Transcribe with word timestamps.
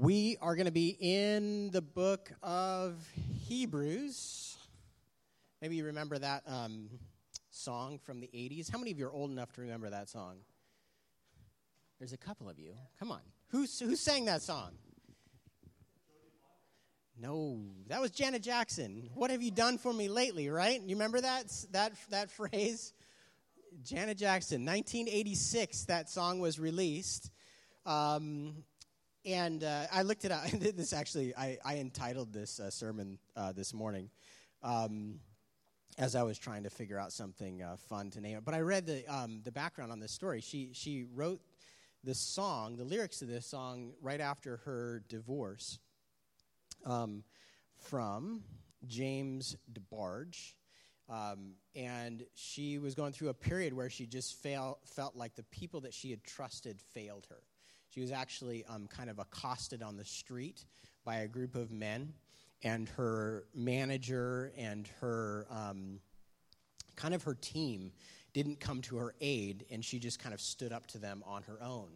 We 0.00 0.36
are 0.40 0.54
going 0.54 0.66
to 0.66 0.70
be 0.70 0.96
in 1.00 1.72
the 1.72 1.82
book 1.82 2.30
of 2.40 3.04
Hebrews. 3.48 4.56
Maybe 5.60 5.74
you 5.74 5.86
remember 5.86 6.16
that 6.16 6.44
um, 6.46 6.88
song 7.50 7.98
from 7.98 8.20
the 8.20 8.28
80s. 8.28 8.70
How 8.70 8.78
many 8.78 8.92
of 8.92 8.98
you 9.00 9.08
are 9.08 9.12
old 9.12 9.32
enough 9.32 9.52
to 9.54 9.60
remember 9.60 9.90
that 9.90 10.08
song? 10.08 10.36
There's 11.98 12.12
a 12.12 12.16
couple 12.16 12.48
of 12.48 12.60
you. 12.60 12.74
Come 13.00 13.10
on. 13.10 13.22
Who's, 13.48 13.80
who 13.80 13.96
sang 13.96 14.26
that 14.26 14.40
song? 14.40 14.70
No, 17.20 17.58
that 17.88 18.00
was 18.00 18.12
Janet 18.12 18.44
Jackson. 18.44 19.10
What 19.14 19.32
have 19.32 19.42
you 19.42 19.50
done 19.50 19.78
for 19.78 19.92
me 19.92 20.06
lately, 20.06 20.48
right? 20.48 20.80
You 20.80 20.94
remember 20.94 21.20
that, 21.22 21.52
that, 21.72 21.92
that 22.10 22.30
phrase? 22.36 22.92
Janet 23.82 24.16
Jackson, 24.16 24.64
1986, 24.64 25.86
that 25.86 26.08
song 26.08 26.38
was 26.38 26.60
released. 26.60 27.32
Um, 27.84 28.62
and 29.24 29.64
uh, 29.64 29.84
I 29.92 30.02
looked 30.02 30.24
it 30.24 30.32
up. 30.32 30.48
this 30.50 30.92
actually, 30.92 31.34
I, 31.36 31.58
I 31.64 31.76
entitled 31.76 32.32
this 32.32 32.60
uh, 32.60 32.70
sermon 32.70 33.18
uh, 33.36 33.52
this 33.52 33.74
morning 33.74 34.10
um, 34.62 35.20
as 35.98 36.14
I 36.14 36.22
was 36.22 36.38
trying 36.38 36.62
to 36.64 36.70
figure 36.70 36.98
out 36.98 37.12
something 37.12 37.62
uh, 37.62 37.76
fun 37.88 38.10
to 38.10 38.20
name 38.20 38.38
it. 38.38 38.44
But 38.44 38.54
I 38.54 38.60
read 38.60 38.86
the 38.86 39.04
um, 39.12 39.40
the 39.44 39.52
background 39.52 39.92
on 39.92 40.00
this 40.00 40.12
story. 40.12 40.40
She 40.40 40.70
she 40.72 41.04
wrote 41.14 41.40
this 42.04 42.18
song, 42.18 42.76
the 42.76 42.84
lyrics 42.84 43.18
to 43.18 43.24
this 43.24 43.46
song, 43.46 43.92
right 44.00 44.20
after 44.20 44.58
her 44.58 45.02
divorce 45.08 45.78
um, 46.84 47.24
from 47.76 48.42
James 48.86 49.56
DeBarge. 49.72 50.54
Um, 51.10 51.54
and 51.74 52.24
she 52.34 52.78
was 52.78 52.94
going 52.94 53.12
through 53.12 53.30
a 53.30 53.34
period 53.34 53.72
where 53.72 53.88
she 53.88 54.06
just 54.06 54.34
fail, 54.42 54.78
felt 54.84 55.16
like 55.16 55.34
the 55.36 55.42
people 55.44 55.80
that 55.80 55.94
she 55.94 56.10
had 56.10 56.22
trusted 56.22 56.82
failed 56.92 57.26
her. 57.30 57.42
She 57.88 58.00
was 58.00 58.12
actually 58.12 58.64
um, 58.66 58.86
kind 58.86 59.10
of 59.10 59.18
accosted 59.18 59.82
on 59.82 59.96
the 59.96 60.04
street 60.04 60.64
by 61.04 61.16
a 61.16 61.28
group 61.28 61.54
of 61.54 61.70
men, 61.70 62.12
and 62.62 62.88
her 62.90 63.44
manager 63.54 64.52
and 64.56 64.88
her 65.00 65.46
um, 65.50 66.00
kind 66.96 67.14
of 67.14 67.22
her 67.22 67.34
team 67.34 67.92
didn't 68.34 68.60
come 68.60 68.82
to 68.82 68.96
her 68.98 69.14
aid, 69.20 69.64
and 69.70 69.84
she 69.84 69.98
just 69.98 70.18
kind 70.18 70.34
of 70.34 70.40
stood 70.40 70.72
up 70.72 70.86
to 70.88 70.98
them 70.98 71.22
on 71.26 71.42
her 71.44 71.62
own. 71.62 71.88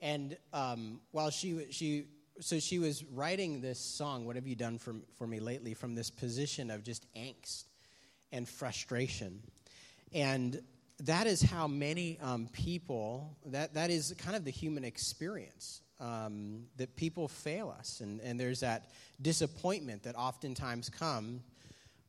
And 0.00 0.36
um, 0.52 1.00
while 1.12 1.30
she 1.30 1.66
she 1.70 2.06
so 2.40 2.58
she 2.58 2.78
was 2.78 3.04
writing 3.04 3.60
this 3.60 3.78
song, 3.78 4.26
"What 4.26 4.36
Have 4.36 4.46
You 4.46 4.56
Done 4.56 4.78
for 4.78 4.96
for 5.16 5.26
Me 5.26 5.40
Lately?" 5.40 5.72
from 5.72 5.94
this 5.94 6.10
position 6.10 6.70
of 6.70 6.82
just 6.82 7.06
angst 7.14 7.64
and 8.32 8.48
frustration, 8.48 9.42
and 10.12 10.60
that 11.00 11.26
is 11.26 11.42
how 11.42 11.66
many 11.66 12.18
um, 12.22 12.48
people, 12.52 13.36
that, 13.46 13.74
that 13.74 13.90
is 13.90 14.14
kind 14.18 14.36
of 14.36 14.44
the 14.44 14.50
human 14.50 14.84
experience, 14.84 15.80
um, 16.00 16.64
that 16.76 16.94
people 16.96 17.28
fail 17.28 17.74
us. 17.76 18.00
And, 18.00 18.20
and 18.20 18.38
there's 18.38 18.60
that 18.60 18.90
disappointment 19.20 20.04
that 20.04 20.16
oftentimes 20.16 20.88
come 20.88 21.40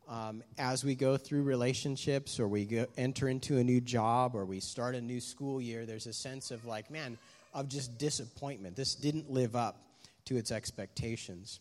um, 0.07 0.43
as 0.59 0.83
we 0.83 0.93
go 0.93 1.17
through 1.17 1.43
relationships 1.43 2.39
or 2.39 2.47
we 2.47 2.65
go, 2.65 2.85
enter 2.97 3.27
into 3.27 3.57
a 3.57 3.63
new 3.63 3.81
job 3.81 4.35
or 4.35 4.45
we 4.45 4.59
start 4.59 4.93
a 4.93 5.01
new 5.01 5.19
school 5.19 5.59
year. 5.59 5.85
There's 5.85 6.05
a 6.05 6.13
sense 6.13 6.51
of 6.51 6.65
like, 6.65 6.91
man, 6.91 7.17
of 7.53 7.69
just 7.69 7.97
disappointment. 7.97 8.75
This 8.75 8.93
didn't 8.93 9.31
live 9.31 9.55
up 9.55 9.77
to 10.25 10.37
its 10.37 10.51
expectations. 10.51 11.59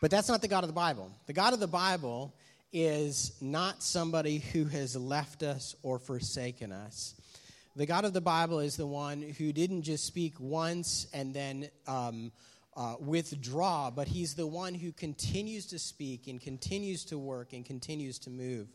But 0.00 0.10
that's 0.10 0.28
not 0.28 0.42
the 0.42 0.48
God 0.48 0.64
of 0.64 0.68
the 0.68 0.74
Bible. 0.74 1.10
The 1.26 1.32
God 1.32 1.54
of 1.54 1.60
the 1.60 1.66
Bible 1.66 2.34
is 2.72 3.36
not 3.40 3.82
somebody 3.82 4.38
who 4.38 4.64
has 4.64 4.96
left 4.96 5.42
us 5.42 5.74
or 5.82 5.98
forsaken 5.98 6.72
us. 6.72 7.14
The 7.76 7.86
God 7.86 8.04
of 8.04 8.12
the 8.12 8.20
Bible 8.20 8.60
is 8.60 8.76
the 8.76 8.86
one 8.86 9.22
who 9.22 9.52
didn't 9.52 9.82
just 9.82 10.04
speak 10.04 10.34
once 10.38 11.06
and 11.12 11.34
then 11.34 11.70
um, 11.86 12.32
uh, 12.76 12.96
withdraw, 13.00 13.90
but 13.90 14.08
he's 14.08 14.34
the 14.34 14.46
one 14.46 14.74
who 14.74 14.92
continues 14.92 15.66
to 15.66 15.78
speak 15.78 16.26
and 16.26 16.40
continues 16.40 17.04
to 17.06 17.18
work 17.18 17.52
and 17.52 17.64
continues 17.64 18.18
to 18.20 18.30
move. 18.30 18.68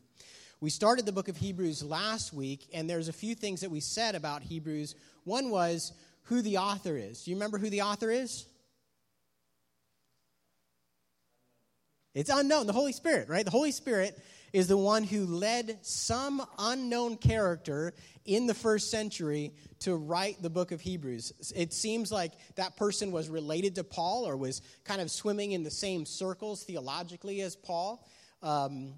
We 0.59 0.71
started 0.71 1.05
the 1.05 1.11
book 1.11 1.27
of 1.27 1.37
Hebrews 1.37 1.83
last 1.83 2.33
week, 2.33 2.67
and 2.73 2.89
there's 2.89 3.09
a 3.09 3.13
few 3.13 3.35
things 3.35 3.61
that 3.61 3.69
we 3.69 3.79
said 3.79 4.15
about 4.15 4.41
Hebrews. 4.41 4.95
One 5.23 5.51
was 5.51 5.93
who 6.23 6.41
the 6.41 6.57
author 6.57 6.97
is. 6.97 7.23
Do 7.23 7.31
you 7.31 7.37
remember 7.37 7.59
who 7.59 7.69
the 7.69 7.83
author 7.83 8.09
is? 8.09 8.47
It's 12.17 12.31
unknown. 12.31 12.65
The 12.65 12.73
Holy 12.73 12.93
Spirit, 12.93 13.29
right? 13.29 13.45
The 13.45 13.51
Holy 13.51 13.71
Spirit 13.71 14.19
is 14.51 14.67
the 14.67 14.75
one 14.75 15.03
who 15.03 15.27
led 15.27 15.77
some 15.85 16.43
unknown 16.57 17.15
character 17.17 17.93
in 18.25 18.47
the 18.47 18.55
first 18.55 18.89
century 18.89 19.53
to 19.81 19.95
write 19.95 20.41
the 20.41 20.49
book 20.49 20.71
of 20.71 20.81
Hebrews. 20.81 21.53
It 21.55 21.73
seems 21.73 22.11
like 22.11 22.31
that 22.55 22.75
person 22.75 23.11
was 23.11 23.29
related 23.29 23.75
to 23.75 23.83
Paul 23.83 24.27
or 24.27 24.35
was 24.35 24.63
kind 24.83 24.99
of 24.99 25.11
swimming 25.11 25.51
in 25.51 25.61
the 25.61 25.69
same 25.69 26.07
circles 26.07 26.63
theologically 26.63 27.41
as 27.41 27.55
Paul. 27.55 28.03
Um, 28.41 28.95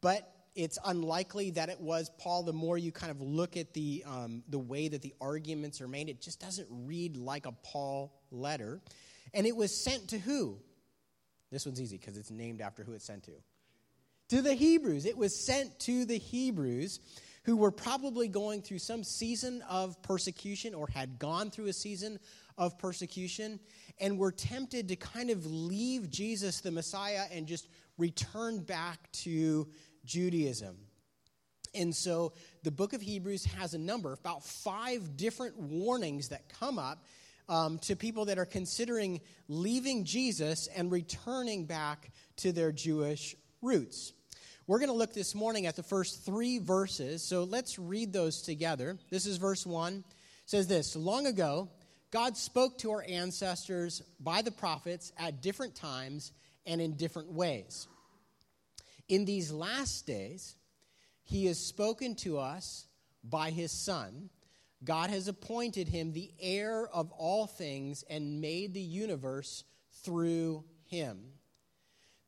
but 0.00 0.28
it's 0.56 0.80
unlikely 0.84 1.50
that 1.50 1.68
it 1.68 1.80
was 1.80 2.10
Paul. 2.18 2.42
The 2.42 2.52
more 2.52 2.76
you 2.76 2.90
kind 2.90 3.12
of 3.12 3.20
look 3.20 3.56
at 3.56 3.72
the, 3.72 4.02
um, 4.04 4.42
the 4.48 4.58
way 4.58 4.88
that 4.88 5.00
the 5.00 5.14
arguments 5.20 5.80
are 5.80 5.86
made, 5.86 6.08
it 6.08 6.20
just 6.20 6.40
doesn't 6.40 6.66
read 6.70 7.16
like 7.16 7.46
a 7.46 7.52
Paul 7.52 8.12
letter. 8.32 8.80
And 9.32 9.46
it 9.46 9.54
was 9.54 9.72
sent 9.72 10.08
to 10.08 10.18
who? 10.18 10.58
This 11.50 11.64
one's 11.66 11.80
easy 11.80 11.96
because 11.96 12.16
it's 12.16 12.30
named 12.30 12.60
after 12.60 12.82
who 12.82 12.92
it's 12.92 13.04
sent 13.04 13.24
to. 13.24 13.32
To 14.30 14.42
the 14.42 14.54
Hebrews. 14.54 15.06
It 15.06 15.16
was 15.16 15.34
sent 15.34 15.78
to 15.80 16.04
the 16.04 16.18
Hebrews 16.18 17.00
who 17.44 17.56
were 17.56 17.70
probably 17.70 18.26
going 18.26 18.60
through 18.60 18.80
some 18.80 19.04
season 19.04 19.62
of 19.70 20.02
persecution 20.02 20.74
or 20.74 20.88
had 20.88 21.18
gone 21.18 21.50
through 21.50 21.66
a 21.66 21.72
season 21.72 22.18
of 22.58 22.76
persecution 22.76 23.60
and 24.00 24.18
were 24.18 24.32
tempted 24.32 24.88
to 24.88 24.96
kind 24.96 25.30
of 25.30 25.46
leave 25.46 26.10
Jesus, 26.10 26.60
the 26.60 26.72
Messiah, 26.72 27.22
and 27.30 27.46
just 27.46 27.68
return 27.98 28.58
back 28.58 29.10
to 29.12 29.68
Judaism. 30.04 30.76
And 31.72 31.94
so 31.94 32.32
the 32.62 32.70
book 32.72 32.94
of 32.94 33.00
Hebrews 33.00 33.44
has 33.44 33.74
a 33.74 33.78
number, 33.78 34.12
about 34.12 34.42
five 34.42 35.16
different 35.16 35.56
warnings 35.56 36.30
that 36.30 36.48
come 36.48 36.78
up 36.78 37.04
um, 37.48 37.78
to 37.80 37.96
people 37.96 38.26
that 38.26 38.38
are 38.38 38.46
considering 38.46 39.20
leaving 39.48 40.04
Jesus 40.04 40.68
and 40.68 40.90
returning 40.90 41.66
back 41.66 42.10
to 42.36 42.52
their 42.52 42.72
Jewish 42.72 43.36
roots. 43.62 44.12
We're 44.66 44.78
going 44.78 44.90
to 44.90 44.96
look 44.96 45.14
this 45.14 45.34
morning 45.34 45.66
at 45.66 45.76
the 45.76 45.82
first 45.82 46.24
three 46.24 46.58
verses, 46.58 47.22
so 47.22 47.44
let's 47.44 47.78
read 47.78 48.12
those 48.12 48.42
together. 48.42 48.98
This 49.10 49.26
is 49.26 49.36
verse 49.36 49.64
1. 49.64 49.94
It 49.94 50.04
says 50.46 50.66
this 50.66 50.96
Long 50.96 51.26
ago, 51.26 51.68
God 52.10 52.36
spoke 52.36 52.78
to 52.78 52.90
our 52.92 53.04
ancestors 53.08 54.02
by 54.18 54.42
the 54.42 54.50
prophets 54.50 55.12
at 55.18 55.40
different 55.40 55.74
times 55.74 56.32
and 56.66 56.80
in 56.80 56.96
different 56.96 57.30
ways. 57.32 57.86
In 59.08 59.24
these 59.24 59.52
last 59.52 60.06
days, 60.06 60.56
he 61.22 61.46
has 61.46 61.58
spoken 61.58 62.14
to 62.16 62.38
us 62.38 62.86
by 63.22 63.50
his 63.50 63.70
Son 63.70 64.30
God 64.86 65.10
has 65.10 65.28
appointed 65.28 65.88
him 65.88 66.12
the 66.12 66.32
heir 66.40 66.86
of 66.86 67.12
all 67.12 67.46
things 67.46 68.04
and 68.08 68.40
made 68.40 68.72
the 68.72 68.80
universe 68.80 69.64
through 70.02 70.64
him. 70.86 71.18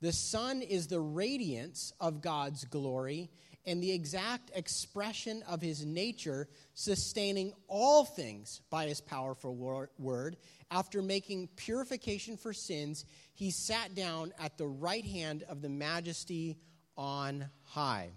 The 0.00 0.12
Son 0.12 0.60
is 0.60 0.88
the 0.88 1.00
radiance 1.00 1.92
of 2.00 2.20
God's 2.20 2.64
glory 2.64 3.30
and 3.64 3.82
the 3.82 3.92
exact 3.92 4.50
expression 4.54 5.42
of 5.48 5.60
his 5.60 5.84
nature, 5.84 6.48
sustaining 6.74 7.52
all 7.68 8.04
things 8.04 8.60
by 8.70 8.86
his 8.86 9.00
powerful 9.00 9.54
word. 9.98 10.36
After 10.70 11.02
making 11.02 11.48
purification 11.56 12.36
for 12.36 12.52
sins, 12.52 13.04
he 13.34 13.50
sat 13.50 13.94
down 13.94 14.32
at 14.38 14.56
the 14.58 14.66
right 14.66 15.04
hand 15.04 15.44
of 15.48 15.62
the 15.62 15.68
majesty 15.68 16.56
on 16.96 17.48
high. 17.62 18.10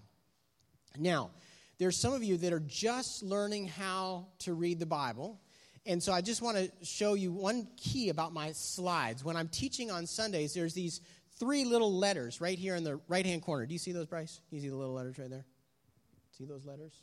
Now, 0.97 1.31
there's 1.81 1.97
some 1.97 2.13
of 2.13 2.23
you 2.23 2.37
that 2.37 2.53
are 2.53 2.59
just 2.59 3.23
learning 3.23 3.67
how 3.67 4.27
to 4.37 4.53
read 4.53 4.79
the 4.79 4.85
Bible. 4.85 5.41
And 5.87 6.01
so 6.01 6.13
I 6.13 6.21
just 6.21 6.39
want 6.39 6.55
to 6.55 6.71
show 6.85 7.15
you 7.15 7.31
one 7.31 7.67
key 7.75 8.09
about 8.09 8.33
my 8.33 8.51
slides. 8.51 9.25
When 9.25 9.35
I'm 9.35 9.47
teaching 9.47 9.89
on 9.89 10.05
Sundays, 10.05 10.53
there's 10.53 10.75
these 10.75 11.01
three 11.39 11.65
little 11.65 11.91
letters 11.91 12.39
right 12.39 12.59
here 12.59 12.75
in 12.75 12.83
the 12.83 12.99
right 13.07 13.25
hand 13.25 13.41
corner. 13.41 13.65
Do 13.65 13.73
you 13.73 13.79
see 13.79 13.93
those, 13.93 14.05
Bryce? 14.05 14.41
You 14.51 14.61
see 14.61 14.69
the 14.69 14.75
little 14.75 14.93
letters 14.93 15.17
right 15.17 15.31
there? 15.31 15.43
See 16.37 16.45
those 16.45 16.67
letters? 16.67 16.93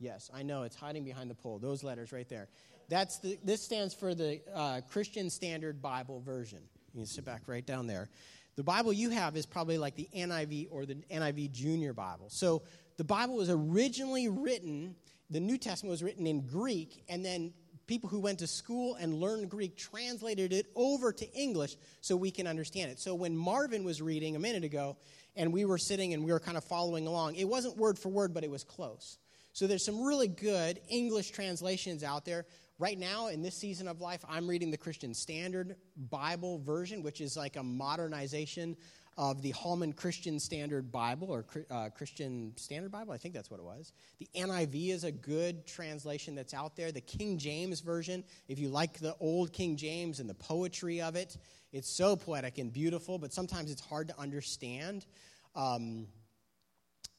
Yes, 0.00 0.28
I 0.34 0.42
know 0.42 0.64
it's 0.64 0.74
hiding 0.74 1.04
behind 1.04 1.30
the 1.30 1.36
pole. 1.36 1.60
Those 1.60 1.84
letters 1.84 2.10
right 2.10 2.28
there. 2.28 2.48
That's 2.88 3.18
the. 3.18 3.38
This 3.44 3.62
stands 3.62 3.94
for 3.94 4.12
the 4.12 4.40
uh, 4.52 4.80
Christian 4.90 5.30
Standard 5.30 5.80
Bible 5.80 6.20
Version. 6.20 6.58
You 6.94 7.02
can 7.02 7.06
sit 7.06 7.24
back 7.24 7.42
right 7.46 7.64
down 7.64 7.86
there. 7.86 8.08
The 8.56 8.64
Bible 8.64 8.92
you 8.92 9.10
have 9.10 9.36
is 9.36 9.46
probably 9.46 9.78
like 9.78 9.94
the 9.94 10.08
NIV 10.14 10.68
or 10.72 10.84
the 10.84 10.96
NIV 10.96 11.52
Junior 11.52 11.92
Bible. 11.92 12.26
So 12.28 12.62
the 13.00 13.04
Bible 13.04 13.36
was 13.36 13.48
originally 13.48 14.28
written, 14.28 14.94
the 15.30 15.40
New 15.40 15.56
Testament 15.56 15.90
was 15.90 16.02
written 16.02 16.26
in 16.26 16.42
Greek, 16.42 17.02
and 17.08 17.24
then 17.24 17.54
people 17.86 18.10
who 18.10 18.20
went 18.20 18.40
to 18.40 18.46
school 18.46 18.94
and 18.96 19.14
learned 19.14 19.48
Greek 19.48 19.74
translated 19.74 20.52
it 20.52 20.66
over 20.76 21.10
to 21.10 21.32
English 21.32 21.78
so 22.02 22.14
we 22.14 22.30
can 22.30 22.46
understand 22.46 22.90
it. 22.90 23.00
So 23.00 23.14
when 23.14 23.34
Marvin 23.34 23.84
was 23.84 24.02
reading 24.02 24.36
a 24.36 24.38
minute 24.38 24.64
ago, 24.64 24.98
and 25.34 25.50
we 25.50 25.64
were 25.64 25.78
sitting 25.78 26.12
and 26.12 26.26
we 26.26 26.30
were 26.30 26.40
kind 26.40 26.58
of 26.58 26.64
following 26.64 27.06
along, 27.06 27.36
it 27.36 27.48
wasn't 27.48 27.78
word 27.78 27.98
for 27.98 28.10
word, 28.10 28.34
but 28.34 28.44
it 28.44 28.50
was 28.50 28.64
close. 28.64 29.16
So 29.54 29.66
there's 29.66 29.82
some 29.82 30.02
really 30.02 30.28
good 30.28 30.78
English 30.90 31.30
translations 31.30 32.04
out 32.04 32.26
there. 32.26 32.44
right 32.80 32.98
now 32.98 33.28
in 33.28 33.42
this 33.42 33.54
season 33.54 33.86
of 33.86 34.00
life, 34.00 34.24
I'm 34.28 34.48
reading 34.48 34.70
the 34.70 34.76
Christian 34.78 35.12
Standard 35.12 35.76
Bible 35.96 36.58
version, 36.58 37.02
which 37.02 37.20
is 37.20 37.36
like 37.36 37.56
a 37.56 37.62
modernization 37.62 38.76
of 39.16 39.42
the 39.42 39.50
Holman 39.50 39.92
Christian 39.92 40.38
Standard 40.38 40.90
Bible 40.90 41.30
or 41.30 41.44
uh, 41.70 41.90
Christian 41.90 42.52
Standard 42.56 42.90
Bible. 42.90 43.12
I 43.12 43.18
think 43.18 43.34
that's 43.34 43.50
what 43.50 43.60
it 43.60 43.64
was. 43.64 43.92
The 44.18 44.28
NIV 44.36 44.90
is 44.90 45.04
a 45.04 45.12
good 45.12 45.66
translation 45.66 46.34
that's 46.34 46.54
out 46.54 46.76
there. 46.76 46.92
The 46.92 47.00
King 47.00 47.38
James 47.38 47.80
Version, 47.80 48.24
if 48.48 48.58
you 48.58 48.68
like 48.68 48.98
the 48.98 49.14
old 49.20 49.52
King 49.52 49.76
James 49.76 50.20
and 50.20 50.30
the 50.30 50.34
poetry 50.34 51.00
of 51.00 51.16
it, 51.16 51.36
it's 51.72 51.88
so 51.88 52.16
poetic 52.16 52.58
and 52.58 52.72
beautiful, 52.72 53.18
but 53.18 53.32
sometimes 53.32 53.70
it's 53.70 53.84
hard 53.84 54.08
to 54.08 54.18
understand. 54.18 55.06
Um, 55.54 56.06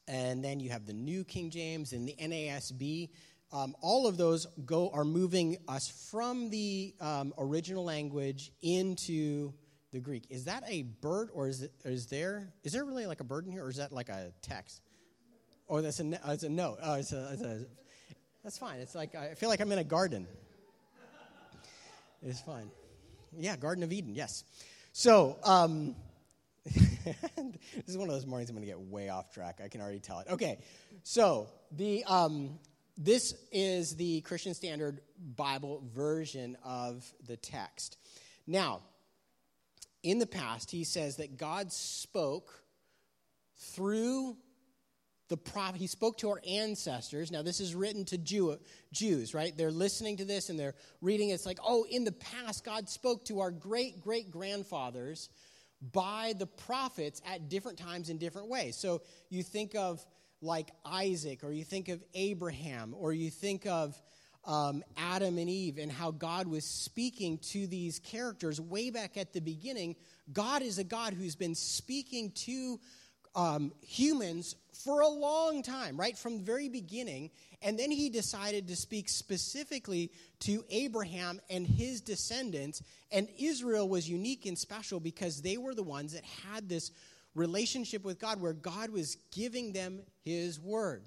and 0.08 0.44
then 0.44 0.60
you 0.60 0.70
have 0.70 0.86
the 0.86 0.92
New 0.92 1.24
King 1.24 1.50
James 1.50 1.92
and 1.92 2.06
the 2.06 2.16
NASB. 2.20 3.10
Um, 3.52 3.76
all 3.80 4.06
of 4.06 4.16
those 4.16 4.46
go 4.64 4.90
are 4.90 5.04
moving 5.04 5.58
us 5.68 6.08
from 6.10 6.50
the 6.50 6.94
um, 7.00 7.32
original 7.38 7.84
language 7.84 8.50
into 8.62 9.52
the 9.92 10.00
Greek. 10.00 10.24
Is 10.30 10.44
that 10.44 10.64
a 10.66 10.82
bird, 10.82 11.30
or 11.32 11.48
is 11.48 11.62
it, 11.62 11.72
is 11.84 12.06
there 12.06 12.52
is 12.64 12.72
there 12.72 12.84
really 12.84 13.06
like 13.06 13.20
a 13.20 13.24
bird 13.24 13.46
in 13.46 13.52
here, 13.52 13.64
or 13.64 13.70
is 13.70 13.76
that 13.76 13.92
like 13.92 14.08
a 14.08 14.32
text? 14.42 14.80
Or 15.66 15.78
oh, 15.78 15.82
that's 15.82 16.00
a 16.00 16.20
it's 16.28 16.42
a 16.42 16.48
note. 16.48 16.78
Oh, 16.82 16.94
it's 16.94 17.12
a, 17.12 17.30
it's 17.32 17.42
a 17.42 17.66
that's 18.42 18.58
fine. 18.58 18.80
It's 18.80 18.94
like 18.94 19.14
I 19.14 19.34
feel 19.34 19.48
like 19.48 19.60
I'm 19.60 19.70
in 19.72 19.78
a 19.78 19.84
garden. 19.84 20.26
It's 22.22 22.40
fine. 22.40 22.70
Yeah, 23.36 23.56
Garden 23.56 23.82
of 23.84 23.92
Eden. 23.92 24.14
Yes. 24.14 24.44
So. 24.92 25.38
Um, 25.44 25.96
this 26.64 27.88
is 27.88 27.98
one 27.98 28.08
of 28.08 28.14
those 28.14 28.24
mornings 28.24 28.48
I'm 28.48 28.54
going 28.54 28.64
to 28.64 28.70
get 28.70 28.80
way 28.80 29.08
off 29.08 29.32
track. 29.34 29.60
I 29.64 29.66
can 29.66 29.80
already 29.80 29.98
tell 29.98 30.20
it. 30.20 30.28
Okay, 30.30 30.60
so 31.02 31.48
the 31.72 32.04
um, 32.04 32.60
this 32.96 33.34
is 33.50 33.96
the 33.96 34.20
Christian 34.20 34.54
Standard 34.54 35.00
Bible 35.18 35.82
version 35.92 36.56
of 36.64 37.04
the 37.26 37.36
text. 37.36 37.96
Now, 38.46 38.82
in 40.02 40.18
the 40.18 40.26
past, 40.26 40.70
he 40.70 40.84
says 40.84 41.16
that 41.16 41.36
God 41.36 41.72
spoke 41.72 42.62
through 43.56 44.36
the 45.28 45.36
prophet. 45.36 45.80
He 45.80 45.86
spoke 45.86 46.18
to 46.18 46.30
our 46.30 46.42
ancestors. 46.46 47.30
Now, 47.30 47.42
this 47.42 47.60
is 47.60 47.74
written 47.74 48.04
to 48.06 48.18
Jew, 48.18 48.58
Jews, 48.92 49.32
right? 49.32 49.56
They're 49.56 49.70
listening 49.70 50.18
to 50.18 50.24
this 50.24 50.50
and 50.50 50.58
they're 50.58 50.74
reading. 51.00 51.30
It's 51.30 51.46
like, 51.46 51.58
oh, 51.66 51.86
in 51.88 52.04
the 52.04 52.12
past, 52.12 52.64
God 52.64 52.88
spoke 52.88 53.24
to 53.26 53.40
our 53.40 53.50
great 53.50 54.02
great 54.02 54.30
grandfathers 54.30 55.30
by 55.92 56.34
the 56.38 56.46
prophets 56.46 57.22
at 57.26 57.48
different 57.48 57.78
times 57.78 58.10
in 58.10 58.18
different 58.18 58.48
ways. 58.48 58.76
So 58.76 59.02
you 59.30 59.42
think 59.42 59.74
of 59.74 60.04
like 60.42 60.70
Isaac, 60.84 61.44
or 61.44 61.52
you 61.52 61.64
think 61.64 61.88
of 61.88 62.02
Abraham, 62.14 62.94
or 62.98 63.12
you 63.12 63.30
think 63.30 63.64
of 63.66 64.00
um, 64.44 64.82
Adam 64.96 65.38
and 65.38 65.48
Eve 65.48 65.78
and 65.78 65.90
how 65.90 66.10
God 66.10 66.46
was 66.46 66.64
speaking 66.64 67.38
to 67.52 67.66
these 67.66 67.98
characters 67.98 68.60
way 68.60 68.90
back 68.90 69.16
at 69.16 69.32
the 69.32 69.40
beginning. 69.40 69.96
God 70.32 70.62
is 70.62 70.78
a 70.78 70.84
God 70.84 71.14
who's 71.14 71.36
been 71.36 71.54
speaking 71.54 72.32
to 72.46 72.80
um, 73.34 73.72
humans 73.80 74.56
for 74.84 75.00
a 75.00 75.08
long 75.08 75.62
time, 75.62 75.96
right? 75.96 76.16
From 76.18 76.38
the 76.38 76.44
very 76.44 76.68
beginning. 76.68 77.30
And 77.62 77.78
then 77.78 77.90
he 77.90 78.10
decided 78.10 78.68
to 78.68 78.76
speak 78.76 79.08
specifically 79.08 80.10
to 80.40 80.64
Abraham 80.70 81.40
and 81.48 81.66
his 81.66 82.00
descendants. 82.00 82.82
And 83.10 83.28
Israel 83.38 83.88
was 83.88 84.08
unique 84.08 84.46
and 84.46 84.58
special 84.58 84.98
because 85.00 85.40
they 85.40 85.56
were 85.56 85.74
the 85.74 85.82
ones 85.82 86.12
that 86.14 86.24
had 86.24 86.68
this 86.68 86.90
relationship 87.34 88.04
with 88.04 88.18
God 88.18 88.40
where 88.40 88.52
God 88.52 88.90
was 88.90 89.16
giving 89.30 89.72
them 89.72 90.00
his 90.24 90.60
word. 90.60 91.04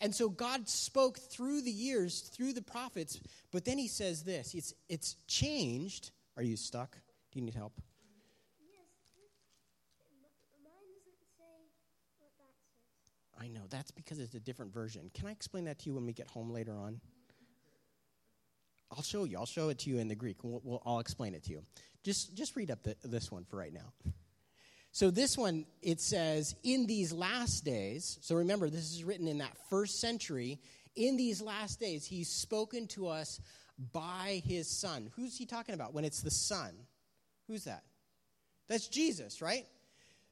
And 0.00 0.14
so 0.14 0.28
God 0.28 0.68
spoke 0.68 1.18
through 1.18 1.62
the 1.62 1.70
years, 1.70 2.20
through 2.20 2.52
the 2.52 2.62
prophets, 2.62 3.20
but 3.50 3.64
then 3.64 3.78
he 3.78 3.88
says 3.88 4.22
this 4.22 4.54
it's, 4.54 4.74
it's 4.88 5.16
changed. 5.26 6.12
Are 6.36 6.42
you 6.42 6.56
stuck? 6.56 6.92
Do 7.32 7.38
you 7.38 7.44
need 7.44 7.54
help? 7.54 7.72
Yes. 8.60 8.86
I 13.40 13.48
know. 13.48 13.66
That's 13.70 13.90
because 13.90 14.20
it's 14.20 14.34
a 14.34 14.40
different 14.40 14.72
version. 14.72 15.10
Can 15.14 15.26
I 15.26 15.32
explain 15.32 15.64
that 15.64 15.80
to 15.80 15.86
you 15.86 15.94
when 15.94 16.06
we 16.06 16.12
get 16.12 16.28
home 16.28 16.50
later 16.50 16.76
on? 16.76 17.00
I'll 18.90 19.02
show 19.02 19.24
you. 19.24 19.36
I'll 19.36 19.46
show 19.46 19.68
it 19.68 19.78
to 19.80 19.90
you 19.90 19.98
in 19.98 20.08
the 20.08 20.14
Greek. 20.14 20.42
We'll, 20.42 20.60
we'll, 20.64 20.82
I'll 20.86 21.00
explain 21.00 21.34
it 21.34 21.44
to 21.44 21.50
you. 21.50 21.62
Just, 22.04 22.34
just 22.34 22.56
read 22.56 22.70
up 22.70 22.82
the, 22.82 22.96
this 23.04 23.30
one 23.30 23.44
for 23.44 23.56
right 23.56 23.72
now. 23.72 23.92
So, 24.90 25.10
this 25.10 25.36
one, 25.36 25.66
it 25.82 26.00
says, 26.00 26.54
in 26.62 26.86
these 26.86 27.12
last 27.12 27.64
days, 27.64 28.18
so 28.22 28.36
remember, 28.36 28.70
this 28.70 28.92
is 28.92 29.04
written 29.04 29.28
in 29.28 29.38
that 29.38 29.56
first 29.68 30.00
century. 30.00 30.58
In 30.96 31.16
these 31.16 31.40
last 31.40 31.78
days, 31.78 32.04
he's 32.04 32.28
spoken 32.28 32.86
to 32.88 33.06
us 33.06 33.40
by 33.92 34.42
his 34.44 34.68
son. 34.68 35.10
Who's 35.14 35.36
he 35.36 35.46
talking 35.46 35.74
about 35.74 35.94
when 35.94 36.04
it's 36.04 36.22
the 36.22 36.30
son? 36.30 36.72
Who's 37.46 37.64
that? 37.64 37.84
That's 38.68 38.88
Jesus, 38.88 39.40
right? 39.40 39.66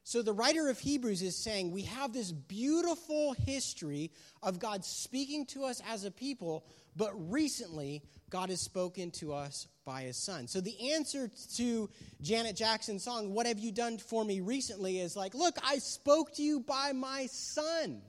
So 0.03 0.21
the 0.21 0.33
writer 0.33 0.69
of 0.69 0.79
Hebrews 0.79 1.21
is 1.21 1.35
saying 1.35 1.71
we 1.71 1.81
have 1.81 2.13
this 2.13 2.31
beautiful 2.31 3.33
history 3.33 4.11
of 4.41 4.59
God 4.59 4.85
speaking 4.85 5.45
to 5.47 5.65
us 5.65 5.81
as 5.85 6.05
a 6.05 6.11
people, 6.11 6.65
but 6.97 7.11
recently 7.31 8.03
God 8.29 8.49
has 8.49 8.59
spoken 8.59 9.11
to 9.11 9.33
us 9.33 9.67
by 9.85 10.01
his 10.01 10.17
son. 10.17 10.47
So 10.47 10.59
the 10.59 10.93
answer 10.93 11.31
to 11.55 11.89
Janet 12.21 12.55
Jackson's 12.55 13.03
song, 13.03 13.33
What 13.33 13.45
Have 13.45 13.59
You 13.59 13.71
Done 13.71 13.97
For 13.97 14.25
Me 14.25 14.41
Recently, 14.41 14.99
is 14.99 15.15
like, 15.15 15.33
Look, 15.33 15.57
I 15.63 15.77
spoke 15.77 16.33
to 16.35 16.41
you 16.41 16.59
by 16.59 16.91
my 16.93 17.27
son. 17.27 18.01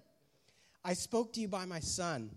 I 0.85 0.95
spoke 0.95 1.35
to 1.35 1.41
you 1.41 1.49
by 1.49 1.67
my 1.67 1.81
son. 1.81 2.31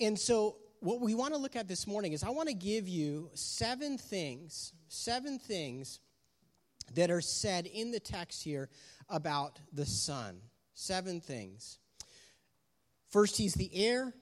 And 0.00 0.18
so 0.18 0.56
what 0.80 1.00
we 1.00 1.14
want 1.14 1.32
to 1.32 1.40
look 1.40 1.56
at 1.56 1.66
this 1.66 1.86
morning 1.86 2.12
is 2.12 2.22
I 2.22 2.30
want 2.30 2.48
to 2.48 2.54
give 2.54 2.86
you 2.86 3.30
seven 3.32 3.96
things, 3.96 4.72
seven 4.88 5.38
things 5.38 6.00
that 6.92 7.10
are 7.10 7.22
said 7.22 7.66
in 7.66 7.90
the 7.90 8.00
text 8.00 8.42
here 8.42 8.68
about 9.08 9.58
the 9.72 9.86
Son. 9.86 10.36
Seven 10.74 11.20
things. 11.20 11.78
First, 13.08 13.38
he's 13.38 13.54
the 13.54 13.70
heir. 13.72 14.12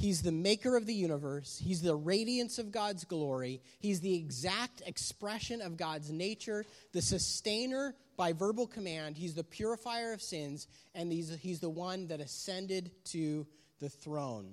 He's 0.00 0.22
the 0.22 0.32
maker 0.32 0.78
of 0.78 0.86
the 0.86 0.94
universe. 0.94 1.60
He's 1.62 1.82
the 1.82 1.94
radiance 1.94 2.58
of 2.58 2.72
God's 2.72 3.04
glory. 3.04 3.60
He's 3.80 4.00
the 4.00 4.14
exact 4.14 4.80
expression 4.86 5.60
of 5.60 5.76
God's 5.76 6.10
nature, 6.10 6.64
the 6.92 7.02
sustainer 7.02 7.94
by 8.16 8.32
verbal 8.32 8.66
command. 8.66 9.18
He's 9.18 9.34
the 9.34 9.44
purifier 9.44 10.14
of 10.14 10.22
sins, 10.22 10.68
and 10.94 11.12
he's, 11.12 11.36
he's 11.42 11.60
the 11.60 11.68
one 11.68 12.06
that 12.06 12.18
ascended 12.18 12.90
to 13.12 13.46
the 13.78 13.90
throne. 13.90 14.48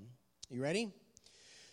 You 0.49 0.61
ready? 0.61 0.91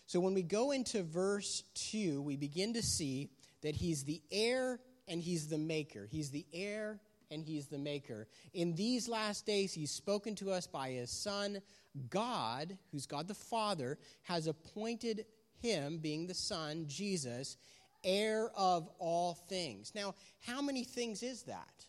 So 0.06 0.20
when 0.20 0.34
we 0.34 0.44
go 0.44 0.70
into 0.70 1.02
verse 1.02 1.64
2, 1.90 2.22
we 2.22 2.36
begin 2.36 2.74
to 2.74 2.82
see 2.82 3.30
that 3.62 3.74
he's 3.74 4.04
the 4.04 4.22
heir 4.30 4.78
and 5.08 5.20
he's 5.20 5.48
the 5.48 5.58
maker. 5.58 6.06
He's 6.08 6.30
the 6.30 6.46
heir 6.52 7.00
and 7.28 7.44
he's 7.44 7.66
the 7.66 7.78
maker. 7.78 8.28
In 8.52 8.76
these 8.76 9.08
last 9.08 9.46
days, 9.46 9.74
he's 9.74 9.90
spoken 9.90 10.36
to 10.36 10.52
us 10.52 10.68
by 10.68 10.90
his 10.90 11.10
son. 11.10 11.60
God, 12.10 12.76
who's 12.90 13.06
God 13.06 13.28
the 13.28 13.34
Father, 13.34 13.98
has 14.22 14.46
appointed 14.46 15.26
him, 15.60 15.98
being 15.98 16.26
the 16.26 16.34
Son, 16.34 16.84
Jesus, 16.88 17.56
heir 18.02 18.50
of 18.56 18.88
all 18.98 19.34
things. 19.48 19.92
Now, 19.94 20.14
how 20.40 20.60
many 20.60 20.84
things 20.84 21.22
is 21.22 21.44
that? 21.44 21.86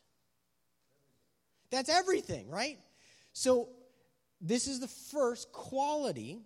That's 1.72 1.90
everything, 1.90 2.50
right? 2.50 2.80
So, 3.34 3.70
this 4.42 4.68
is 4.68 4.80
the 4.80 4.88
first 4.88 5.52
quality 5.52 6.40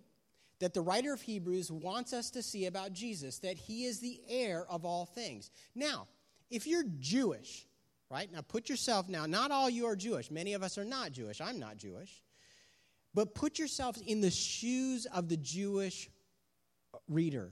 that 0.60 0.74
the 0.74 0.80
writer 0.80 1.12
of 1.12 1.20
Hebrews 1.20 1.70
wants 1.70 2.12
us 2.12 2.30
to 2.30 2.42
see 2.42 2.66
about 2.66 2.92
Jesus 2.92 3.38
that 3.38 3.56
he 3.56 3.84
is 3.84 4.00
the 4.00 4.20
heir 4.28 4.64
of 4.68 4.84
all 4.84 5.06
things. 5.06 5.50
Now, 5.74 6.06
if 6.50 6.66
you're 6.66 6.84
Jewish, 6.98 7.66
right? 8.10 8.30
Now 8.30 8.42
put 8.42 8.68
yourself 8.68 9.08
now, 9.08 9.26
not 9.26 9.50
all 9.50 9.70
you 9.70 9.86
are 9.86 9.96
Jewish. 9.96 10.30
Many 10.30 10.54
of 10.54 10.62
us 10.62 10.78
are 10.78 10.84
not 10.84 11.12
Jewish. 11.12 11.40
I'm 11.40 11.58
not 11.58 11.76
Jewish. 11.76 12.22
But 13.14 13.34
put 13.34 13.58
yourselves 13.58 14.00
in 14.06 14.20
the 14.20 14.30
shoes 14.30 15.06
of 15.06 15.28
the 15.28 15.36
Jewish 15.36 16.08
reader. 17.08 17.50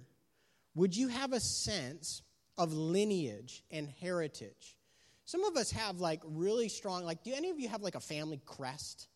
Would 0.74 0.96
you 0.96 1.08
have 1.08 1.32
a 1.32 1.40
sense 1.40 2.22
of 2.56 2.72
lineage 2.72 3.64
and 3.70 3.88
heritage? 4.00 4.76
Some 5.24 5.44
of 5.44 5.56
us 5.56 5.70
have 5.72 6.00
like 6.00 6.22
really 6.24 6.68
strong, 6.68 7.04
like, 7.04 7.22
do 7.22 7.32
any 7.34 7.50
of 7.50 7.58
you 7.58 7.68
have 7.68 7.82
like 7.82 7.96
a 7.96 8.00
family 8.00 8.40
crest? 8.46 9.08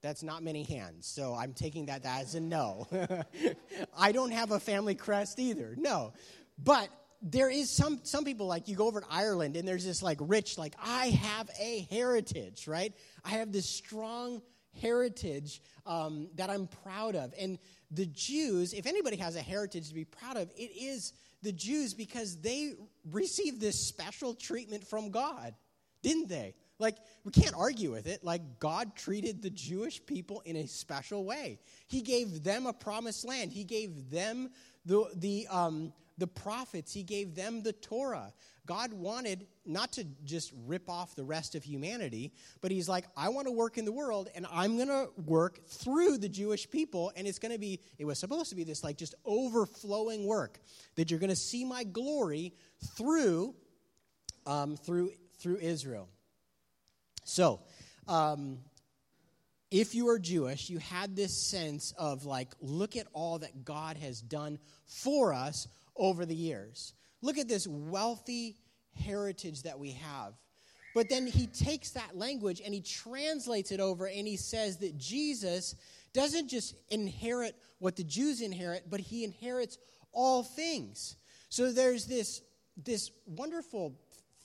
That's 0.00 0.22
not 0.22 0.42
many 0.42 0.62
hands, 0.62 1.06
so 1.06 1.34
I'm 1.34 1.52
taking 1.52 1.86
that 1.86 2.04
as 2.04 2.34
a 2.34 2.40
no. 2.40 2.86
I 3.96 4.12
don't 4.12 4.30
have 4.30 4.52
a 4.52 4.60
family 4.60 4.94
crest 4.94 5.40
either, 5.40 5.74
no. 5.76 6.12
But 6.56 6.88
there 7.20 7.50
is 7.50 7.68
some 7.68 8.00
some 8.04 8.24
people 8.24 8.46
like 8.46 8.68
you 8.68 8.76
go 8.76 8.86
over 8.86 9.00
to 9.00 9.06
Ireland 9.10 9.56
and 9.56 9.66
there's 9.66 9.84
this 9.84 10.02
like 10.02 10.18
rich 10.20 10.56
like 10.56 10.74
I 10.80 11.08
have 11.08 11.50
a 11.60 11.86
heritage, 11.90 12.68
right? 12.68 12.94
I 13.24 13.30
have 13.30 13.52
this 13.52 13.68
strong 13.68 14.40
heritage 14.80 15.62
um, 15.86 16.28
that 16.36 16.50
I'm 16.50 16.66
proud 16.66 17.14
of. 17.16 17.32
And 17.38 17.58
the 17.90 18.06
Jews, 18.06 18.72
if 18.72 18.86
anybody 18.86 19.16
has 19.16 19.36
a 19.36 19.42
heritage 19.42 19.88
to 19.88 19.94
be 19.94 20.04
proud 20.04 20.36
of, 20.36 20.50
it 20.56 20.70
is 20.76 21.12
the 21.42 21.52
Jews 21.52 21.94
because 21.94 22.36
they 22.40 22.74
received 23.10 23.60
this 23.60 23.78
special 23.78 24.34
treatment 24.34 24.86
from 24.86 25.10
God, 25.10 25.54
didn't 26.02 26.28
they? 26.28 26.54
Like, 26.78 26.96
we 27.24 27.32
can't 27.32 27.56
argue 27.56 27.90
with 27.90 28.06
it. 28.06 28.22
Like, 28.22 28.60
God 28.60 28.94
treated 28.94 29.42
the 29.42 29.50
Jewish 29.50 30.04
people 30.04 30.42
in 30.44 30.56
a 30.56 30.66
special 30.66 31.24
way. 31.24 31.58
He 31.88 32.02
gave 32.02 32.44
them 32.44 32.66
a 32.66 32.72
promised 32.72 33.24
land, 33.26 33.52
He 33.52 33.64
gave 33.64 34.10
them 34.10 34.50
the, 34.84 35.10
the, 35.16 35.46
um, 35.50 35.92
the 36.18 36.26
prophets, 36.26 36.92
He 36.92 37.02
gave 37.02 37.34
them 37.34 37.62
the 37.62 37.72
Torah. 37.72 38.32
God 38.66 38.92
wanted 38.92 39.46
not 39.64 39.92
to 39.92 40.04
just 40.24 40.52
rip 40.66 40.90
off 40.90 41.14
the 41.14 41.24
rest 41.24 41.54
of 41.54 41.64
humanity, 41.64 42.32
but 42.60 42.70
He's 42.70 42.88
like, 42.88 43.06
I 43.16 43.30
want 43.30 43.46
to 43.46 43.52
work 43.52 43.78
in 43.78 43.84
the 43.84 43.92
world, 43.92 44.28
and 44.34 44.46
I'm 44.52 44.76
going 44.76 44.88
to 44.88 45.08
work 45.24 45.64
through 45.66 46.18
the 46.18 46.28
Jewish 46.28 46.68
people, 46.68 47.12
and 47.16 47.26
it's 47.26 47.38
going 47.38 47.52
to 47.52 47.58
be, 47.58 47.80
it 47.98 48.04
was 48.04 48.18
supposed 48.18 48.50
to 48.50 48.56
be 48.56 48.64
this 48.64 48.84
like 48.84 48.98
just 48.98 49.14
overflowing 49.24 50.26
work 50.26 50.60
that 50.96 51.10
you're 51.10 51.20
going 51.20 51.30
to 51.30 51.36
see 51.36 51.64
my 51.64 51.84
glory 51.84 52.52
through, 52.96 53.54
um, 54.46 54.76
through, 54.76 55.12
through 55.38 55.56
Israel. 55.58 56.08
So, 57.24 57.60
um, 58.06 58.58
if 59.70 59.94
you 59.94 60.08
are 60.08 60.18
Jewish, 60.18 60.70
you 60.70 60.78
had 60.78 61.14
this 61.14 61.36
sense 61.50 61.92
of 61.98 62.24
like, 62.24 62.48
look 62.60 62.96
at 62.96 63.06
all 63.12 63.38
that 63.40 63.64
God 63.64 63.98
has 63.98 64.20
done 64.22 64.58
for 64.86 65.34
us 65.34 65.68
over 65.98 66.24
the 66.24 66.34
years. 66.34 66.94
Look 67.22 67.38
at 67.38 67.48
this 67.48 67.66
wealthy 67.66 68.56
heritage 69.04 69.62
that 69.62 69.78
we 69.78 69.92
have. 69.92 70.34
But 70.94 71.08
then 71.08 71.26
he 71.26 71.46
takes 71.46 71.90
that 71.90 72.16
language 72.16 72.60
and 72.64 72.72
he 72.72 72.80
translates 72.80 73.70
it 73.70 73.80
over 73.80 74.06
and 74.06 74.26
he 74.26 74.36
says 74.36 74.78
that 74.78 74.96
Jesus 74.96 75.74
doesn't 76.12 76.48
just 76.48 76.74
inherit 76.90 77.54
what 77.78 77.96
the 77.96 78.04
Jews 78.04 78.40
inherit, 78.40 78.88
but 78.88 79.00
he 79.00 79.24
inherits 79.24 79.78
all 80.12 80.42
things. 80.42 81.16
So 81.50 81.72
there's 81.72 82.06
this, 82.06 82.42
this 82.82 83.10
wonderful 83.26 83.94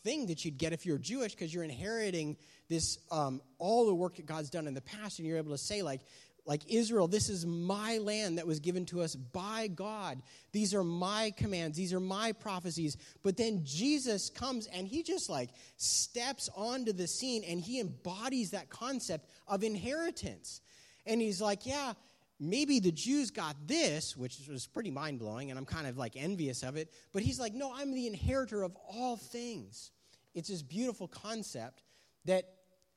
thing 0.03 0.27
that 0.27 0.43
you'd 0.43 0.57
get 0.57 0.74
if 0.74 0.86
you're 0.86 0.98
Jewish 0.98 1.33
because 1.33 1.53
you're 1.53 1.63
inheriting 1.63 2.38
this 2.69 2.98
um, 3.12 3.41
all 3.57 3.86
the 3.86 3.95
work 3.95 4.15
that 4.17 4.25
God's 4.25 4.50
done 4.50 4.67
in 4.67 4.74
the 4.74 4.81
past, 4.81 5.19
and 5.19 5.27
you're 5.27 5.38
able 5.38 5.51
to 5.51 5.57
say 5.57 5.81
like, 5.81 6.01
like 6.45 6.62
Israel, 6.67 7.07
this 7.07 7.29
is 7.29 7.45
my 7.45 8.00
land 8.00 8.38
that 8.38 8.45
was 8.45 8.59
given 8.59 8.85
to 8.88 9.01
us 9.01 9.15
by 9.15 9.67
God. 9.67 10.21
These 10.51 10.73
are 10.73 10.83
my 10.83 11.31
commands, 11.38 11.77
these 11.77 11.93
are 11.93 12.00
my 12.01 12.33
prophecies. 12.33 12.97
But 13.23 13.38
then 13.38 13.62
Jesus 13.63 14.29
comes 14.29 14.67
and 14.67 14.88
he 14.88 15.03
just 15.03 15.29
like 15.29 15.50
steps 15.77 16.50
onto 16.55 16.91
the 16.91 17.07
scene 17.07 17.43
and 17.47 17.62
he 17.62 17.79
embodies 17.79 18.51
that 18.51 18.69
concept 18.69 19.29
of 19.47 19.63
inheritance. 19.63 20.59
And 21.05 21.21
he's 21.21 21.41
like, 21.41 21.65
yeah, 21.65 21.93
maybe 22.39 22.79
the 22.79 22.91
Jews 22.91 23.31
got 23.31 23.55
this, 23.65 24.17
which 24.17 24.39
was 24.50 24.67
pretty 24.67 24.91
mind 24.91 25.19
blowing, 25.19 25.50
and 25.50 25.57
I'm 25.57 25.65
kind 25.65 25.88
of 25.88 25.97
like 25.97 26.13
envious 26.15 26.63
of 26.63 26.75
it. 26.75 26.93
But 27.13 27.23
he's 27.23 27.39
like, 27.39 27.53
no, 27.53 27.73
I'm 27.73 27.93
the 27.93 28.07
inheritor 28.07 28.63
of 28.63 28.75
all 28.89 29.15
things. 29.15 29.91
It's 30.33 30.50
this 30.50 30.62
beautiful 30.62 31.07
concept 31.07 31.83
that 32.25 32.45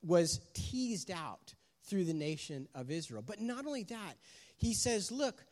was 0.03 0.41
teased 0.55 1.11
out 1.11 1.55
through 1.87 2.05
the 2.05 2.15
nation 2.15 2.69
of 2.75 2.91
Israel. 2.91 3.23
But 3.27 3.41
not 3.41 3.67
only 3.67 3.85
that, 3.85 4.17
he 4.57 4.75
says, 4.75 5.11
Look, 5.11 5.45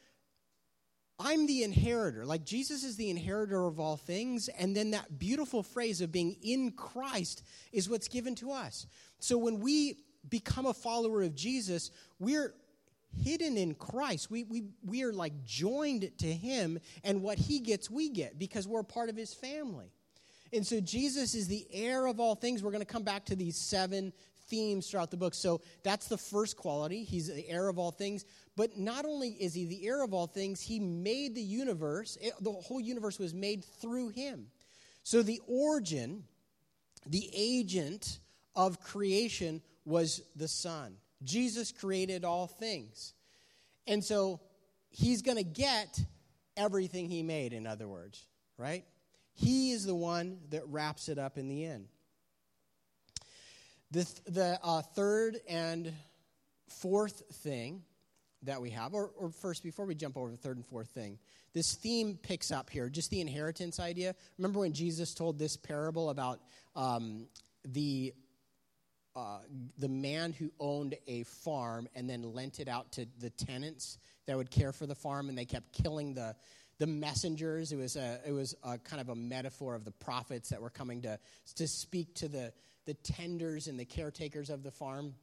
I'm 1.18 1.46
the 1.46 1.62
inheritor. 1.62 2.26
Like 2.26 2.44
Jesus 2.44 2.82
is 2.82 2.96
the 2.96 3.10
inheritor 3.10 3.66
of 3.66 3.78
all 3.78 3.96
things. 3.96 4.48
And 4.48 4.74
then 4.74 4.90
that 4.90 5.18
beautiful 5.18 5.62
phrase 5.62 6.00
of 6.00 6.10
being 6.10 6.36
in 6.42 6.72
Christ 6.72 7.44
is 7.72 7.88
what's 7.88 8.08
given 8.08 8.34
to 8.36 8.50
us. 8.50 8.86
So 9.20 9.38
when 9.38 9.60
we 9.60 9.98
become 10.28 10.66
a 10.66 10.74
follower 10.74 11.22
of 11.22 11.34
Jesus, 11.34 11.90
we're 12.18 12.52
hidden 13.16 13.56
in 13.56 13.74
Christ. 13.74 14.30
We, 14.30 14.44
we, 14.44 14.64
we 14.84 15.04
are 15.04 15.12
like 15.12 15.44
joined 15.44 16.10
to 16.18 16.26
him, 16.26 16.78
and 17.04 17.22
what 17.22 17.38
he 17.38 17.60
gets, 17.60 17.88
we 17.88 18.08
get 18.08 18.38
because 18.38 18.66
we're 18.66 18.82
part 18.82 19.08
of 19.08 19.16
his 19.16 19.32
family. 19.32 19.92
And 20.52 20.66
so 20.66 20.80
Jesus 20.80 21.34
is 21.34 21.48
the 21.48 21.66
heir 21.72 22.06
of 22.06 22.20
all 22.20 22.34
things. 22.34 22.62
We're 22.62 22.70
going 22.70 22.80
to 22.80 22.92
come 22.92 23.02
back 23.02 23.26
to 23.26 23.36
these 23.36 23.56
seven 23.56 24.12
themes 24.48 24.88
throughout 24.88 25.10
the 25.10 25.16
book. 25.16 25.34
So 25.34 25.60
that's 25.82 26.08
the 26.08 26.18
first 26.18 26.56
quality. 26.56 27.04
He's 27.04 27.28
the 27.28 27.48
heir 27.48 27.68
of 27.68 27.78
all 27.78 27.90
things. 27.90 28.24
But 28.56 28.78
not 28.78 29.04
only 29.04 29.30
is 29.30 29.54
he 29.54 29.64
the 29.64 29.86
heir 29.86 30.02
of 30.02 30.14
all 30.14 30.26
things, 30.26 30.60
he 30.60 30.78
made 30.78 31.34
the 31.34 31.42
universe. 31.42 32.16
It, 32.20 32.34
the 32.40 32.52
whole 32.52 32.80
universe 32.80 33.18
was 33.18 33.34
made 33.34 33.64
through 33.64 34.10
him. 34.10 34.46
So 35.02 35.22
the 35.22 35.40
origin, 35.46 36.24
the 37.06 37.28
agent 37.34 38.20
of 38.54 38.80
creation 38.80 39.60
was 39.84 40.22
the 40.36 40.48
Son. 40.48 40.96
Jesus 41.22 41.72
created 41.72 42.24
all 42.24 42.46
things. 42.46 43.12
And 43.86 44.02
so 44.02 44.40
he's 44.90 45.22
going 45.22 45.36
to 45.36 45.44
get 45.44 46.00
everything 46.56 47.08
he 47.08 47.22
made, 47.22 47.52
in 47.52 47.66
other 47.66 47.88
words, 47.88 48.24
right? 48.56 48.84
He 49.34 49.72
is 49.72 49.84
the 49.84 49.94
one 49.94 50.38
that 50.50 50.62
wraps 50.68 51.08
it 51.08 51.18
up 51.18 51.36
in 51.38 51.48
the 51.48 51.64
end. 51.64 51.88
The, 53.94 54.20
the 54.26 54.58
uh, 54.60 54.82
third 54.82 55.38
and 55.48 55.92
fourth 56.80 57.22
thing 57.32 57.82
that 58.42 58.60
we 58.60 58.70
have, 58.70 58.92
or, 58.92 59.12
or 59.16 59.30
first, 59.30 59.62
before 59.62 59.86
we 59.86 59.94
jump 59.94 60.16
over 60.16 60.32
the 60.32 60.36
third 60.36 60.56
and 60.56 60.66
fourth 60.66 60.88
thing, 60.88 61.16
this 61.52 61.76
theme 61.76 62.18
picks 62.20 62.50
up 62.50 62.70
here, 62.70 62.88
just 62.88 63.10
the 63.10 63.20
inheritance 63.20 63.78
idea. 63.78 64.16
Remember 64.36 64.58
when 64.58 64.72
Jesus 64.72 65.14
told 65.14 65.38
this 65.38 65.56
parable 65.56 66.10
about 66.10 66.40
um, 66.74 67.28
the 67.64 68.12
uh, 69.14 69.38
the 69.78 69.88
man 69.88 70.32
who 70.32 70.50
owned 70.58 70.96
a 71.06 71.22
farm 71.22 71.86
and 71.94 72.10
then 72.10 72.34
lent 72.34 72.58
it 72.58 72.66
out 72.66 72.90
to 72.90 73.06
the 73.20 73.30
tenants 73.30 73.98
that 74.26 74.36
would 74.36 74.50
care 74.50 74.72
for 74.72 74.86
the 74.86 74.96
farm, 74.96 75.28
and 75.28 75.38
they 75.38 75.44
kept 75.44 75.72
killing 75.72 76.14
the 76.14 76.34
the 76.78 76.86
messengers. 76.88 77.70
It 77.70 77.76
was 77.76 77.94
a 77.94 78.18
it 78.26 78.32
was 78.32 78.56
a 78.64 78.76
kind 78.76 79.00
of 79.00 79.10
a 79.10 79.14
metaphor 79.14 79.76
of 79.76 79.84
the 79.84 79.92
prophets 79.92 80.48
that 80.48 80.60
were 80.60 80.70
coming 80.70 81.02
to 81.02 81.20
to 81.54 81.68
speak 81.68 82.12
to 82.16 82.26
the 82.26 82.52
the 82.86 82.94
tenders 82.94 83.66
and 83.66 83.78
the 83.78 83.84
caretakers 83.84 84.50
of 84.50 84.62
the 84.62 84.70
farm. 84.70 85.14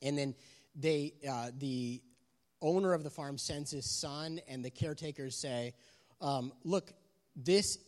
And 0.00 0.16
then 0.16 0.34
they, 0.74 1.14
uh, 1.28 1.50
the 1.58 2.02
owner 2.60 2.92
of 2.92 3.04
the 3.04 3.10
farm 3.10 3.38
sends 3.38 3.70
his 3.70 3.86
son, 3.86 4.40
and 4.48 4.64
the 4.64 4.70
caretakers 4.70 5.36
say, 5.36 5.74
um, 6.20 6.52
Look, 6.64 6.92
this, 7.36 7.78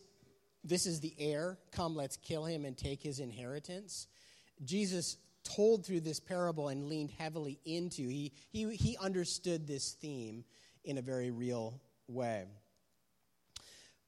this 0.63 0.85
is 0.85 0.99
the 0.99 1.13
heir. 1.17 1.57
Come, 1.71 1.95
let's 1.95 2.17
kill 2.17 2.45
him 2.45 2.65
and 2.65 2.77
take 2.77 3.01
his 3.01 3.19
inheritance. 3.19 4.07
Jesus 4.63 5.17
told 5.43 5.85
through 5.85 6.01
this 6.01 6.19
parable 6.19 6.69
and 6.69 6.87
leaned 6.87 7.11
heavily 7.11 7.59
into. 7.65 8.07
He, 8.07 8.33
he, 8.51 8.75
he 8.75 8.97
understood 8.97 9.67
this 9.67 9.93
theme 9.93 10.43
in 10.83 10.97
a 10.97 11.01
very 11.01 11.31
real 11.31 11.79
way. 12.07 12.45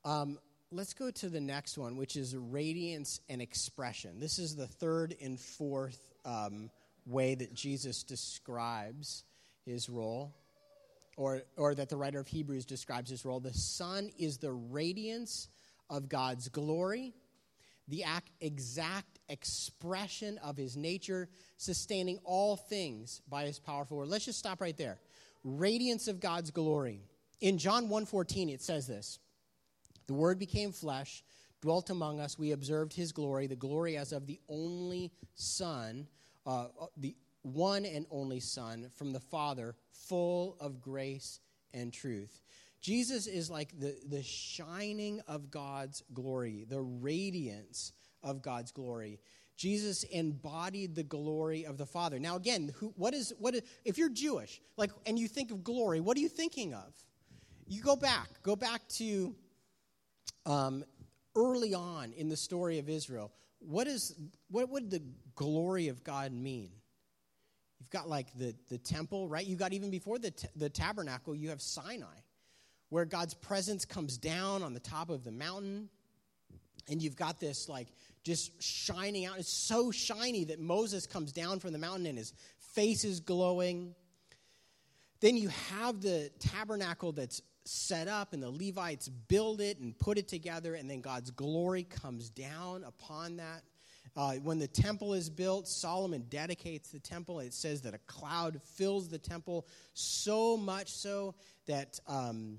Um, 0.04 0.40
let's 0.72 0.94
go 0.94 1.10
to 1.10 1.30
the 1.30 1.40
next 1.40 1.78
one, 1.78 1.96
which 1.96 2.16
is 2.16 2.36
radiance 2.36 3.22
and 3.30 3.42
expression. 3.42 4.20
This 4.20 4.38
is 4.38 4.56
the 4.56 4.68
third 4.68 5.16
and 5.22 5.40
fourth 5.40 6.14
um, 6.26 6.70
way 7.06 7.36
that 7.36 7.54
Jesus 7.54 8.04
describes 8.04 9.24
his 9.66 9.90
role, 9.90 10.36
or, 11.16 11.42
or 11.56 11.74
that 11.76 11.90
the 11.90 11.98
writer 11.98 12.20
of 12.20 12.28
Hebrews 12.28 12.66
describes 12.66 13.10
his 13.10 13.24
role. 13.26 13.40
The 13.40 13.54
Son 13.54 14.10
is 14.18 14.38
the 14.38 14.52
radiance 14.52 15.48
of 15.90 16.10
God's 16.10 16.50
glory, 16.50 17.14
the 17.88 18.04
exact 18.42 19.20
expression 19.30 20.38
of 20.40 20.58
his 20.58 20.76
nature, 20.76 21.30
sustaining 21.58 22.20
all 22.24 22.58
things 22.58 23.22
by 23.30 23.46
his 23.46 23.60
powerful 23.60 23.98
word. 23.98 24.10
Let's 24.10 24.26
just 24.26 24.40
stop 24.40 24.60
right 24.60 24.78
there. 24.78 25.00
Radiance 25.44 26.10
of 26.10 26.20
God's 26.20 26.52
glory. 26.52 27.02
In 27.40 27.58
John 27.58 27.88
1:14 27.88 28.50
it 28.50 28.62
says 28.62 28.88
this. 28.88 29.20
The 30.08 30.14
Word 30.14 30.40
became 30.40 30.72
flesh, 30.72 31.24
dwelt 31.62 31.90
among 31.90 32.20
us. 32.20 32.40
We 32.40 32.52
observed 32.52 32.94
his 32.94 33.12
glory, 33.12 33.48
the 33.48 33.56
glory 33.56 33.98
as 33.98 34.12
of 34.12 34.26
the 34.26 34.40
only 34.50 35.12
Son, 35.36 36.08
uh, 36.46 36.68
uh, 36.80 36.88
the 36.98 37.16
one 37.42 37.86
and 37.86 38.06
only 38.10 38.40
Son 38.40 38.90
from 38.96 39.12
the 39.14 39.20
Father, 39.20 39.76
full 39.92 40.58
of 40.60 40.82
grace 40.82 41.40
and 41.74 41.92
truth. 41.92 42.42
Jesus 42.82 43.28
is 43.28 43.50
like 43.50 43.78
the, 43.80 43.98
the 44.08 44.24
shining 44.24 45.20
of 45.28 45.52
God's 45.52 46.04
glory, 46.14 46.66
the 46.70 46.82
radiance 46.82 47.92
of 48.24 48.42
God's 48.42 48.72
glory. 48.72 49.20
Jesus 49.58 50.04
embodied 50.04 50.96
the 50.96 51.04
glory 51.04 51.66
of 51.66 51.78
the 51.78 51.86
Father. 51.86 52.20
Now, 52.20 52.36
again, 52.36 52.72
who, 52.78 52.94
what 52.96 53.14
is 53.14 53.34
what? 53.40 53.56
Is, 53.56 53.64
if 53.84 53.98
you're 53.98 54.10
Jewish, 54.10 54.62
like, 54.78 54.92
and 55.08 55.18
you 55.18 55.28
think 55.28 55.50
of 55.52 55.64
glory, 55.64 56.00
what 56.00 56.16
are 56.16 56.20
you 56.20 56.30
thinking 56.30 56.76
of? 56.76 56.94
You 57.68 57.82
go 57.82 57.96
back, 57.96 58.30
go 58.44 58.56
back 58.56 58.88
to 58.90 59.36
um, 60.48 60.84
early 61.36 61.74
on 61.74 62.14
in 62.14 62.30
the 62.30 62.38
story 62.38 62.80
of 62.80 62.90
Israel, 62.90 63.32
what, 63.60 63.88
is, 63.88 64.16
what 64.50 64.70
would 64.70 64.90
the 64.90 65.04
glory 65.36 65.90
of 65.90 66.04
God 66.04 66.32
mean? 66.32 66.72
You've 67.80 67.90
got 67.92 68.10
like 68.10 68.28
the, 68.34 68.56
the 68.70 68.78
temple, 68.78 69.28
right? 69.28 69.46
You've 69.46 69.60
got 69.60 69.74
even 69.74 69.92
before 69.92 70.18
the, 70.18 70.32
t- 70.32 70.48
the 70.56 70.70
tabernacle, 70.70 71.36
you 71.36 71.50
have 71.50 71.62
Sinai, 71.62 72.18
where 72.90 73.06
God's 73.06 73.34
presence 73.34 73.86
comes 73.86 74.18
down 74.18 74.64
on 74.64 74.74
the 74.74 74.80
top 74.80 75.10
of 75.10 75.24
the 75.24 75.32
mountain. 75.32 75.90
And 76.90 77.02
you've 77.02 77.18
got 77.18 77.40
this 77.40 77.68
like 77.68 77.90
just 78.24 78.62
shining 78.64 79.26
out. 79.26 79.38
It's 79.38 79.52
so 79.52 79.92
shiny 79.92 80.46
that 80.46 80.60
Moses 80.60 81.06
comes 81.06 81.34
down 81.34 81.60
from 81.60 81.74
the 81.74 81.78
mountain 81.78 82.06
and 82.06 82.18
his 82.18 82.34
face 82.74 83.04
is 83.04 83.20
glowing. 83.20 83.94
Then 85.20 85.36
you 85.36 85.50
have 85.50 86.02
the 86.02 86.32
tabernacle 86.40 87.12
that's 87.12 87.42
set 87.68 88.08
up, 88.08 88.34
and 88.34 88.42
the 88.42 88.50
Levites 88.50 89.10
build 89.10 89.62
it 89.62 89.80
and 89.80 89.98
put 89.98 90.18
it 90.18 90.28
together, 90.28 90.76
and 90.76 90.90
then 90.90 91.02
God's 91.02 91.32
glory 91.32 91.84
comes 91.84 92.30
down 92.30 92.84
upon 92.84 93.38
that. 93.38 93.64
Uh, 94.16 94.34
when 94.36 94.58
the 94.58 94.68
temple 94.68 95.14
is 95.14 95.30
built, 95.30 95.68
Solomon 95.68 96.26
dedicates 96.30 96.90
the 96.90 97.00
temple. 97.00 97.40
It 97.40 97.54
says 97.54 97.82
that 97.82 97.94
a 97.94 98.00
cloud 98.00 98.60
fills 98.64 99.10
the 99.10 99.20
temple 99.20 99.68
so 99.94 100.58
much 100.58 100.90
so 100.90 101.36
that 101.68 102.00
um, 102.08 102.58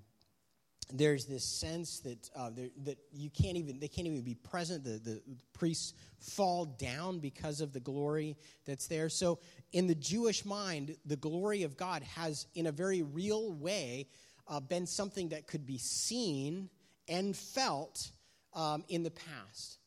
there's 0.92 1.26
this 1.26 1.44
sense 1.44 1.98
that 2.00 2.30
uh, 2.36 2.50
that 2.84 2.98
you 3.12 3.30
can't 3.30 3.56
even 3.56 3.80
they 3.80 3.88
can't 3.88 4.06
even 4.06 4.22
be 4.22 4.34
present. 4.34 4.84
The, 4.84 4.98
the 4.98 5.20
priests 5.52 5.94
fall 6.20 6.64
down 6.64 7.18
because 7.18 7.60
of 7.60 7.72
the 7.72 7.80
glory 7.80 8.36
that's 8.64 8.86
there. 8.86 9.08
So 9.08 9.38
in 9.72 9.86
the 9.86 9.94
Jewish 9.94 10.44
mind, 10.44 10.96
the 11.04 11.16
glory 11.16 11.62
of 11.64 11.76
God 11.76 12.02
has, 12.02 12.46
in 12.54 12.66
a 12.66 12.72
very 12.72 13.02
real 13.02 13.52
way, 13.52 14.08
uh, 14.48 14.60
been 14.60 14.86
something 14.86 15.28
that 15.30 15.46
could 15.46 15.66
be 15.66 15.78
seen 15.78 16.70
and 17.08 17.36
felt 17.36 18.10
um, 18.54 18.84
in 18.88 19.02
the 19.02 19.10
past. 19.10 19.78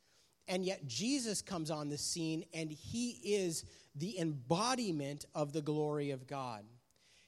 And 0.48 0.66
yet 0.66 0.88
Jesus 0.88 1.42
comes 1.42 1.72
on 1.72 1.90
the 1.90 1.98
scene 1.98 2.46
and 2.54 2.72
he 2.72 3.12
is 3.24 3.64
the 3.96 4.20
embodiment 4.20 5.26
of 5.36 5.54
the 5.54 5.62
glory 5.62 6.12
of 6.12 6.28
God. 6.28 6.64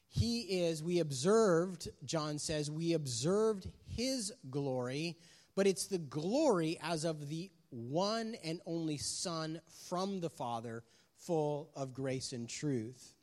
He 0.09 0.41
is, 0.41 0.83
we 0.83 0.99
observed, 0.99 1.89
John 2.05 2.37
says, 2.37 2.69
we 2.69 2.93
observed 2.93 3.67
his 3.87 4.31
glory, 4.49 5.17
but 5.55 5.65
it's 5.65 5.87
the 5.87 5.97
glory 5.97 6.77
as 6.83 7.03
of 7.03 7.29
the 7.29 7.49
one 7.71 8.35
and 8.43 8.61
only 8.67 8.97
Son 8.97 9.59
from 9.87 10.21
the 10.21 10.29
Father, 10.29 10.83
full 11.17 11.71
of 11.75 11.93
grace 11.93 12.31
and 12.31 12.47
truth. 12.47 13.13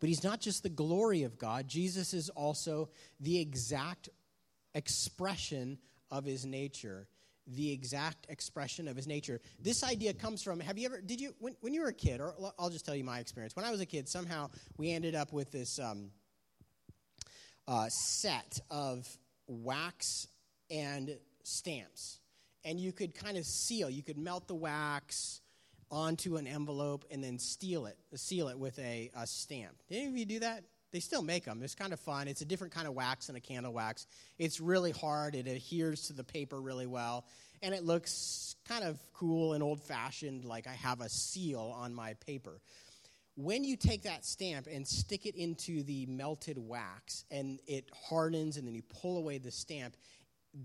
But 0.00 0.08
he's 0.08 0.24
not 0.24 0.40
just 0.40 0.62
the 0.62 0.68
glory 0.68 1.22
of 1.22 1.38
God, 1.38 1.68
Jesus 1.68 2.12
is 2.12 2.28
also 2.30 2.90
the 3.20 3.40
exact 3.40 4.08
expression 4.74 5.78
of 6.10 6.24
his 6.24 6.44
nature 6.44 7.08
the 7.48 7.72
exact 7.72 8.26
expression 8.28 8.88
of 8.88 8.96
his 8.96 9.06
nature. 9.06 9.40
This 9.60 9.84
idea 9.84 10.12
comes 10.12 10.42
from 10.42 10.60
have 10.60 10.78
you 10.78 10.86
ever, 10.86 11.00
did 11.00 11.20
you, 11.20 11.34
when, 11.38 11.54
when 11.60 11.72
you 11.72 11.82
were 11.82 11.88
a 11.88 11.94
kid, 11.94 12.20
or 12.20 12.34
I'll 12.58 12.70
just 12.70 12.84
tell 12.84 12.94
you 12.94 13.04
my 13.04 13.20
experience. 13.20 13.54
When 13.54 13.64
I 13.64 13.70
was 13.70 13.80
a 13.80 13.86
kid, 13.86 14.08
somehow 14.08 14.50
we 14.76 14.92
ended 14.92 15.14
up 15.14 15.32
with 15.32 15.52
this 15.52 15.78
um, 15.78 16.10
uh, 17.68 17.88
set 17.88 18.58
of 18.70 19.06
wax 19.46 20.26
and 20.70 21.16
stamps. 21.44 22.18
And 22.64 22.80
you 22.80 22.92
could 22.92 23.14
kind 23.14 23.36
of 23.36 23.44
seal, 23.44 23.88
you 23.88 24.02
could 24.02 24.18
melt 24.18 24.48
the 24.48 24.54
wax 24.54 25.40
onto 25.90 26.36
an 26.36 26.46
envelope 26.46 27.04
and 27.10 27.22
then 27.22 27.38
seal 27.38 27.86
it, 27.86 27.96
seal 28.14 28.48
it 28.48 28.58
with 28.58 28.78
a, 28.78 29.10
a 29.16 29.26
stamp. 29.26 29.76
Did 29.88 29.98
any 29.98 30.06
of 30.08 30.16
you 30.16 30.24
do 30.24 30.40
that? 30.40 30.64
They 30.92 31.00
still 31.00 31.22
make 31.22 31.44
them. 31.44 31.62
It's 31.62 31.74
kind 31.74 31.92
of 31.92 32.00
fun. 32.00 32.28
It's 32.28 32.40
a 32.40 32.44
different 32.44 32.72
kind 32.72 32.86
of 32.86 32.94
wax 32.94 33.26
than 33.26 33.36
a 33.36 33.40
candle 33.40 33.72
wax. 33.72 34.06
It's 34.38 34.60
really 34.60 34.92
hard. 34.92 35.34
It 35.34 35.46
adheres 35.46 36.06
to 36.06 36.12
the 36.12 36.24
paper 36.24 36.60
really 36.60 36.86
well. 36.86 37.26
And 37.62 37.74
it 37.74 37.84
looks 37.84 38.56
kind 38.68 38.84
of 38.84 38.98
cool 39.12 39.54
and 39.54 39.62
old 39.62 39.82
fashioned, 39.82 40.44
like 40.44 40.66
I 40.66 40.72
have 40.72 41.00
a 41.00 41.08
seal 41.08 41.74
on 41.76 41.94
my 41.94 42.14
paper. 42.26 42.60
When 43.34 43.64
you 43.64 43.76
take 43.76 44.04
that 44.04 44.24
stamp 44.24 44.66
and 44.70 44.86
stick 44.86 45.26
it 45.26 45.34
into 45.34 45.82
the 45.82 46.06
melted 46.06 46.56
wax 46.56 47.24
and 47.30 47.60
it 47.66 47.90
hardens 48.08 48.56
and 48.56 48.66
then 48.66 48.74
you 48.74 48.82
pull 48.82 49.18
away 49.18 49.36
the 49.36 49.50
stamp, 49.50 49.96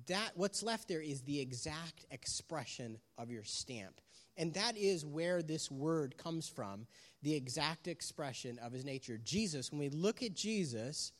that 0.07 0.31
what's 0.35 0.63
left 0.63 0.87
there 0.87 1.01
is 1.01 1.21
the 1.21 1.39
exact 1.39 2.05
expression 2.11 2.97
of 3.17 3.29
your 3.29 3.43
stamp. 3.43 3.99
And 4.37 4.53
that 4.53 4.77
is 4.77 5.05
where 5.05 5.41
this 5.41 5.69
word 5.69 6.17
comes 6.17 6.47
from 6.47 6.87
the 7.21 7.35
exact 7.35 7.87
expression 7.87 8.57
of 8.59 8.71
his 8.71 8.85
nature. 8.85 9.19
Jesus, 9.23 9.71
when 9.71 9.79
we 9.79 9.89
look 9.89 10.23
at 10.23 10.33
Jesus, 10.33 11.11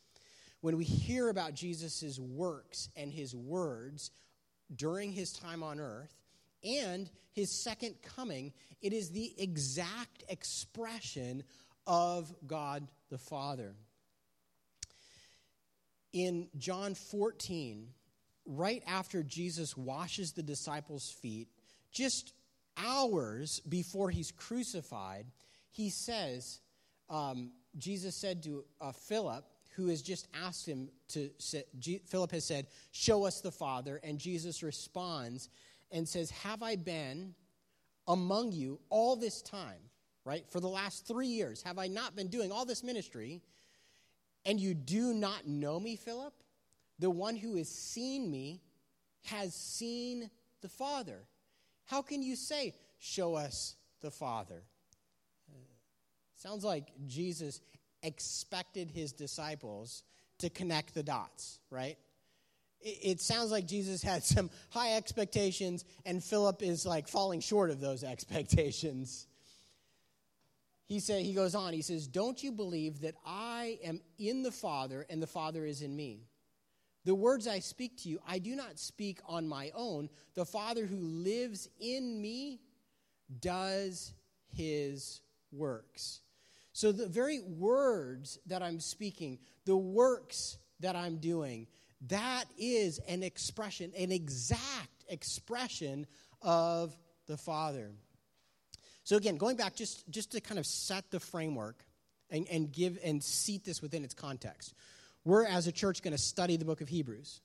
when 0.61 0.77
we 0.77 0.85
hear 0.85 1.29
about 1.29 1.53
Jesus' 1.53 2.17
works 2.19 2.89
and 2.95 3.11
his 3.11 3.35
words 3.35 4.11
during 4.75 5.11
his 5.11 5.33
time 5.33 5.61
on 5.63 5.79
earth 5.79 6.15
and 6.63 7.09
his 7.33 7.63
second 7.63 7.95
coming, 8.01 8.53
it 8.81 8.93
is 8.93 9.09
the 9.09 9.33
exact 9.37 10.23
expression 10.29 11.43
of 11.85 12.33
God 12.47 12.87
the 13.09 13.17
Father. 13.17 13.75
In 16.13 16.47
John 16.57 16.95
14, 16.95 17.87
right 18.51 18.83
after 18.85 19.23
Jesus 19.23 19.75
washes 19.77 20.33
the 20.33 20.43
disciples' 20.43 21.09
feet, 21.21 21.47
just 21.91 22.33
hours 22.77 23.61
before 23.67 24.09
he's 24.09 24.31
crucified, 24.31 25.25
he 25.71 25.89
says, 25.89 26.59
um, 27.09 27.51
Jesus 27.77 28.19
said 28.19 28.43
to 28.43 28.65
uh, 28.79 28.91
Philip, 28.91 29.45
who 29.75 29.87
has 29.87 30.01
just 30.01 30.27
asked 30.33 30.67
him 30.67 30.89
to, 31.09 31.29
G- 31.79 32.01
Philip 32.05 32.31
has 32.31 32.45
said, 32.45 32.67
Show 32.91 33.25
us 33.25 33.39
the 33.41 33.51
Father. 33.51 34.01
And 34.03 34.19
Jesus 34.19 34.63
responds 34.63 35.49
and 35.91 36.07
says, 36.07 36.29
Have 36.29 36.61
I 36.61 36.75
been 36.75 37.33
among 38.07 38.51
you 38.51 38.79
all 38.89 39.15
this 39.15 39.41
time, 39.41 39.79
right? 40.25 40.43
For 40.49 40.59
the 40.59 40.67
last 40.67 41.07
three 41.07 41.27
years, 41.27 41.63
have 41.63 41.79
I 41.79 41.87
not 41.87 42.15
been 42.15 42.27
doing 42.27 42.51
all 42.51 42.65
this 42.65 42.83
ministry? 42.83 43.41
And 44.45 44.59
you 44.59 44.73
do 44.73 45.13
not 45.13 45.47
know 45.47 45.79
me, 45.79 45.95
Philip? 45.95 46.33
The 47.01 47.09
one 47.09 47.35
who 47.35 47.55
has 47.55 47.67
seen 47.67 48.29
me 48.29 48.61
has 49.25 49.55
seen 49.55 50.29
the 50.61 50.69
Father. 50.69 51.17
How 51.87 52.03
can 52.03 52.21
you 52.21 52.35
say, 52.35 52.75
Show 52.99 53.33
us 53.33 53.75
the 54.01 54.11
Father? 54.11 54.61
Uh, 55.51 55.57
sounds 56.35 56.63
like 56.63 56.91
Jesus 57.07 57.59
expected 58.03 58.91
his 58.91 59.13
disciples 59.13 60.03
to 60.37 60.51
connect 60.51 60.93
the 60.93 61.01
dots, 61.01 61.59
right? 61.71 61.97
It, 62.79 63.19
sounds 63.19 63.51
like 63.51 63.67
Jesus 63.67 64.03
had 64.03 64.23
some 64.23 64.51
high 64.69 64.93
expectations, 64.95 65.85
and 66.05 66.23
Philip 66.23 66.61
is 66.61 66.85
like 66.85 67.07
falling 67.07 67.39
short 67.39 67.71
of 67.71 67.79
those 67.79 68.03
expectations. 68.13 69.25
He 70.85 70.99
said, 70.99 71.23
he 71.23 71.33
goes 71.33 71.55
on, 71.55 71.73
he 71.73 71.81
says, 71.81 72.05
Don't 72.05 72.43
you 72.43 72.51
believe 72.51 73.01
that 73.01 73.15
I 73.25 73.79
am 73.83 74.01
in 74.19 74.43
the 74.43 74.51
Father 74.51 75.07
and 75.09 75.19
the 75.19 75.27
Father 75.27 75.65
is 75.65 75.81
in 75.81 75.95
me? 75.95 76.27
The 77.03 77.15
words 77.15 77.47
I 77.47 77.59
speak 77.59 77.97
to 78.03 78.09
you, 78.09 78.19
I 78.27 78.39
do 78.39 78.55
not 78.55 78.77
speak 78.77 79.19
on 79.25 79.47
my 79.47 79.71
own. 79.73 80.09
The 80.35 80.45
Father 80.45 80.85
who 80.85 80.97
lives 80.97 81.67
in 81.79 82.21
me 82.21 82.59
does 83.39 84.13
his 84.49 85.21
works. 85.51 86.21
So, 86.73 86.91
the 86.91 87.07
very 87.07 87.39
words 87.39 88.39
that 88.45 88.61
I'm 88.61 88.79
speaking, 88.79 89.39
the 89.65 89.75
works 89.75 90.57
that 90.79 90.95
I'm 90.95 91.17
doing, 91.17 91.67
that 92.07 92.45
is 92.57 92.99
an 93.07 93.23
expression, 93.23 93.91
an 93.97 94.11
exact 94.11 95.05
expression 95.09 96.07
of 96.41 96.95
the 97.27 97.37
Father. 97.37 97.91
So, 99.03 99.17
again, 99.17 99.37
going 99.37 99.57
back 99.57 99.75
just, 99.75 100.09
just 100.09 100.31
to 100.31 100.41
kind 100.41 100.59
of 100.59 100.65
set 100.65 101.11
the 101.11 101.19
framework 101.19 101.83
and, 102.29 102.47
and 102.49 102.71
give 102.71 102.97
and 103.03 103.21
seat 103.23 103.65
this 103.65 103.81
within 103.81 104.03
its 104.03 104.13
context, 104.13 104.73
we're 105.25 105.45
as 105.45 105.67
a 105.67 105.71
church 105.71 106.01
going 106.01 106.13
to 106.13 106.21
study 106.21 106.57
the 106.57 106.65
book 106.65 106.81
of 106.81 106.89
Hebrews. 106.89 107.41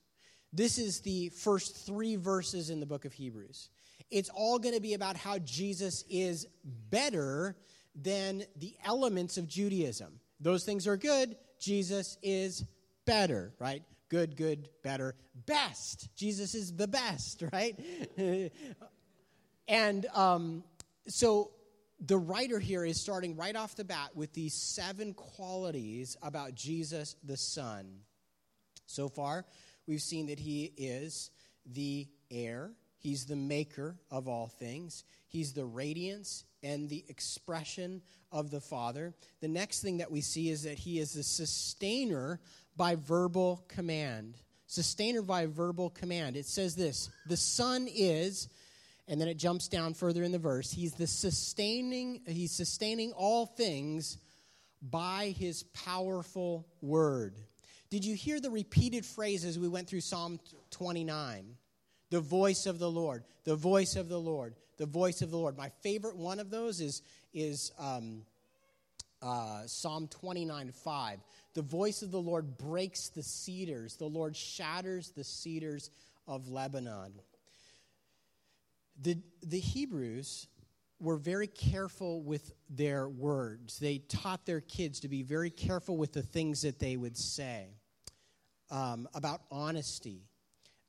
This 0.53 0.77
is 0.77 1.01
the 1.01 1.29
first 1.29 1.85
three 1.85 2.15
verses 2.15 2.69
in 2.69 2.79
the 2.79 2.85
book 2.85 3.05
of 3.05 3.13
Hebrews. 3.13 3.69
It's 4.09 4.29
all 4.29 4.59
going 4.59 4.75
to 4.75 4.81
be 4.81 4.93
about 4.93 5.17
how 5.17 5.39
Jesus 5.39 6.03
is 6.09 6.47
better 6.89 7.57
than 7.95 8.43
the 8.55 8.75
elements 8.85 9.37
of 9.37 9.47
Judaism. 9.47 10.19
Those 10.39 10.63
things 10.63 10.87
are 10.87 10.97
good. 10.97 11.35
Jesus 11.59 12.17
is 12.21 12.63
better, 13.05 13.53
right? 13.59 13.83
Good, 14.09 14.37
good, 14.37 14.69
better, 14.83 15.15
best. 15.45 16.15
Jesus 16.15 16.55
is 16.55 16.73
the 16.73 16.87
best, 16.87 17.43
right? 17.51 17.77
and 19.67 20.05
um, 20.13 20.63
so 21.07 21.51
the 21.99 22.17
writer 22.17 22.59
here 22.59 22.85
is 22.85 23.01
starting 23.01 23.35
right 23.35 23.55
off 23.55 23.75
the 23.75 23.83
bat 23.83 24.15
with 24.15 24.33
these 24.33 24.53
seven 24.53 25.13
qualities 25.13 26.15
about 26.21 26.55
Jesus 26.55 27.15
the 27.23 27.37
Son. 27.37 28.01
So 28.85 29.09
far, 29.09 29.45
we've 29.87 30.01
seen 30.01 30.27
that 30.27 30.39
he 30.39 30.71
is 30.77 31.31
the 31.65 32.07
heir, 32.29 32.71
he's 32.99 33.25
the 33.25 33.35
maker 33.35 33.97
of 34.11 34.27
all 34.27 34.47
things, 34.47 35.03
he's 35.27 35.53
the 35.53 35.65
radiance, 35.65 36.45
and 36.63 36.89
the 36.89 37.03
expression 37.09 38.01
of 38.31 38.51
the 38.51 38.61
Father. 38.61 39.13
The 39.41 39.47
next 39.47 39.81
thing 39.81 39.97
that 39.97 40.11
we 40.11 40.21
see 40.21 40.49
is 40.49 40.63
that 40.63 40.77
he 40.77 40.99
is 40.99 41.13
the 41.13 41.23
sustainer 41.23 42.39
by 42.75 42.95
verbal 42.95 43.65
command. 43.67 44.35
Sustainer 44.67 45.21
by 45.21 45.45
verbal 45.45 45.89
command. 45.89 46.35
It 46.35 46.45
says 46.45 46.75
this 46.75 47.09
the 47.25 47.37
Son 47.37 47.87
is, 47.89 48.49
and 49.07 49.19
then 49.21 49.27
it 49.27 49.37
jumps 49.37 49.67
down 49.67 49.93
further 49.93 50.23
in 50.23 50.31
the 50.31 50.39
verse, 50.39 50.71
he's 50.71 50.93
the 50.93 51.07
sustaining, 51.07 52.21
he's 52.27 52.51
sustaining 52.51 53.13
all 53.13 53.45
things 53.45 54.17
by 54.81 55.33
his 55.37 55.63
powerful 55.63 56.67
word. 56.81 57.35
Did 57.89 58.03
you 58.03 58.15
hear 58.15 58.39
the 58.39 58.51
repeated 58.51 59.05
phrases 59.05 59.57
we 59.57 59.69
went 59.69 59.87
through 59.87 60.01
Psalm 60.01 60.39
29? 60.71 61.55
The 62.09 62.19
voice 62.19 62.65
of 62.65 62.79
the 62.79 62.89
Lord, 62.89 63.23
the 63.45 63.55
voice 63.55 63.95
of 63.95 64.09
the 64.09 64.19
Lord, 64.19 64.55
the 64.77 64.85
voice 64.85 65.21
of 65.21 65.31
the 65.31 65.37
Lord. 65.37 65.57
My 65.57 65.69
favorite 65.81 66.17
one 66.17 66.39
of 66.39 66.49
those 66.49 66.81
is, 66.81 67.01
is 67.33 67.71
um, 67.79 68.23
uh, 69.21 69.63
Psalm 69.65 70.07
29 70.07 70.71
5. 70.71 71.19
The 71.53 71.61
voice 71.61 72.01
of 72.01 72.11
the 72.11 72.21
Lord 72.21 72.57
breaks 72.57 73.09
the 73.09 73.23
cedars, 73.23 73.95
the 73.95 74.05
Lord 74.05 74.35
shatters 74.35 75.11
the 75.11 75.23
cedars 75.23 75.89
of 76.27 76.49
Lebanon. 76.49 77.13
The, 79.01 79.17
the 79.43 79.59
Hebrews 79.59 80.47
were 80.99 81.17
very 81.17 81.47
careful 81.47 82.21
with 82.21 82.53
their 82.69 83.07
words. 83.07 83.77
They 83.77 83.99
taught 83.99 84.45
their 84.45 84.61
kids 84.61 84.99
to 85.01 85.07
be 85.07 85.21
very 85.21 85.49
careful 85.49 85.97
with 85.97 86.13
the 86.13 86.23
things 86.23 86.61
that 86.63 86.79
they 86.79 86.97
would 86.97 87.15
say 87.15 87.67
um, 88.71 89.07
about 89.13 89.41
honesty, 89.51 90.23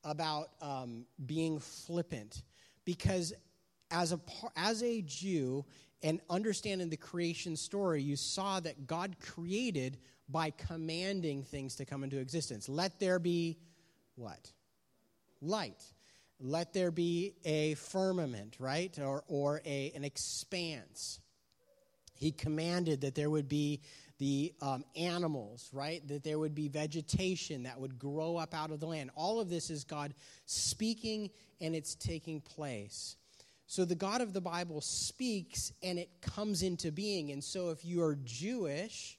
about 0.05 0.49
um, 0.63 1.05
being 1.27 1.59
flippant. 1.59 2.43
Because 2.85 3.35
as 3.91 4.13
a, 4.13 4.21
as 4.57 4.83
a 4.83 5.03
Jew 5.03 5.65
and 6.03 6.21
understanding 6.31 6.89
the 6.89 6.97
creation 6.97 7.57
story, 7.57 8.03
you 8.03 8.17
saw 8.17 8.61
that 8.61 8.87
God 8.87 9.17
created 9.21 9.99
by 10.31 10.51
commanding 10.51 11.43
things 11.43 11.75
to 11.77 11.85
come 11.85 12.03
into 12.03 12.19
existence. 12.19 12.69
Let 12.69 12.99
there 12.99 13.19
be 13.19 13.59
what? 14.15 14.51
Light 15.41 15.85
let 16.41 16.73
there 16.73 16.91
be 16.91 17.35
a 17.45 17.75
firmament, 17.75 18.57
right? 18.59 18.97
Or, 18.99 19.25
or 19.27 19.61
a, 19.65 19.93
an 19.95 20.05
expanse. 20.05 21.21
He 22.15 22.33
commanded 22.33 23.03
that 23.03 23.15
there 23.15 23.31
would 23.31 23.49
be 23.49 23.81
the 24.19 24.53
um, 24.61 24.85
animals, 24.97 25.71
right? 25.73 26.07
That 26.09 26.25
there 26.25 26.39
would 26.39 26.55
be 26.55 26.69
vegetation 26.69 27.63
that 27.65 27.81
would 27.81 27.99
grow 27.99 28.37
up 28.37 28.55
out 28.55 28.71
of 28.71 28.81
the 28.81 28.87
land. 28.87 29.11
All 29.15 29.41
of 29.41 29.49
this 29.49 29.71
is 29.71 29.85
God 29.85 30.15
speaking 30.47 31.31
and 31.61 31.75
it's 31.75 31.95
taking 31.95 32.41
place. 32.41 33.17
So 33.67 33.85
the 33.85 33.95
God 33.95 34.21
of 34.21 34.33
the 34.33 34.41
Bible 34.41 34.81
speaks 34.81 35.73
and 35.83 35.99
it 35.99 36.09
comes 36.21 36.63
into 36.63 36.91
being. 36.91 37.31
And 37.31 37.45
so 37.45 37.71
if 37.71 37.85
you 37.85 38.03
are 38.03 38.17
Jewish, 38.25 39.19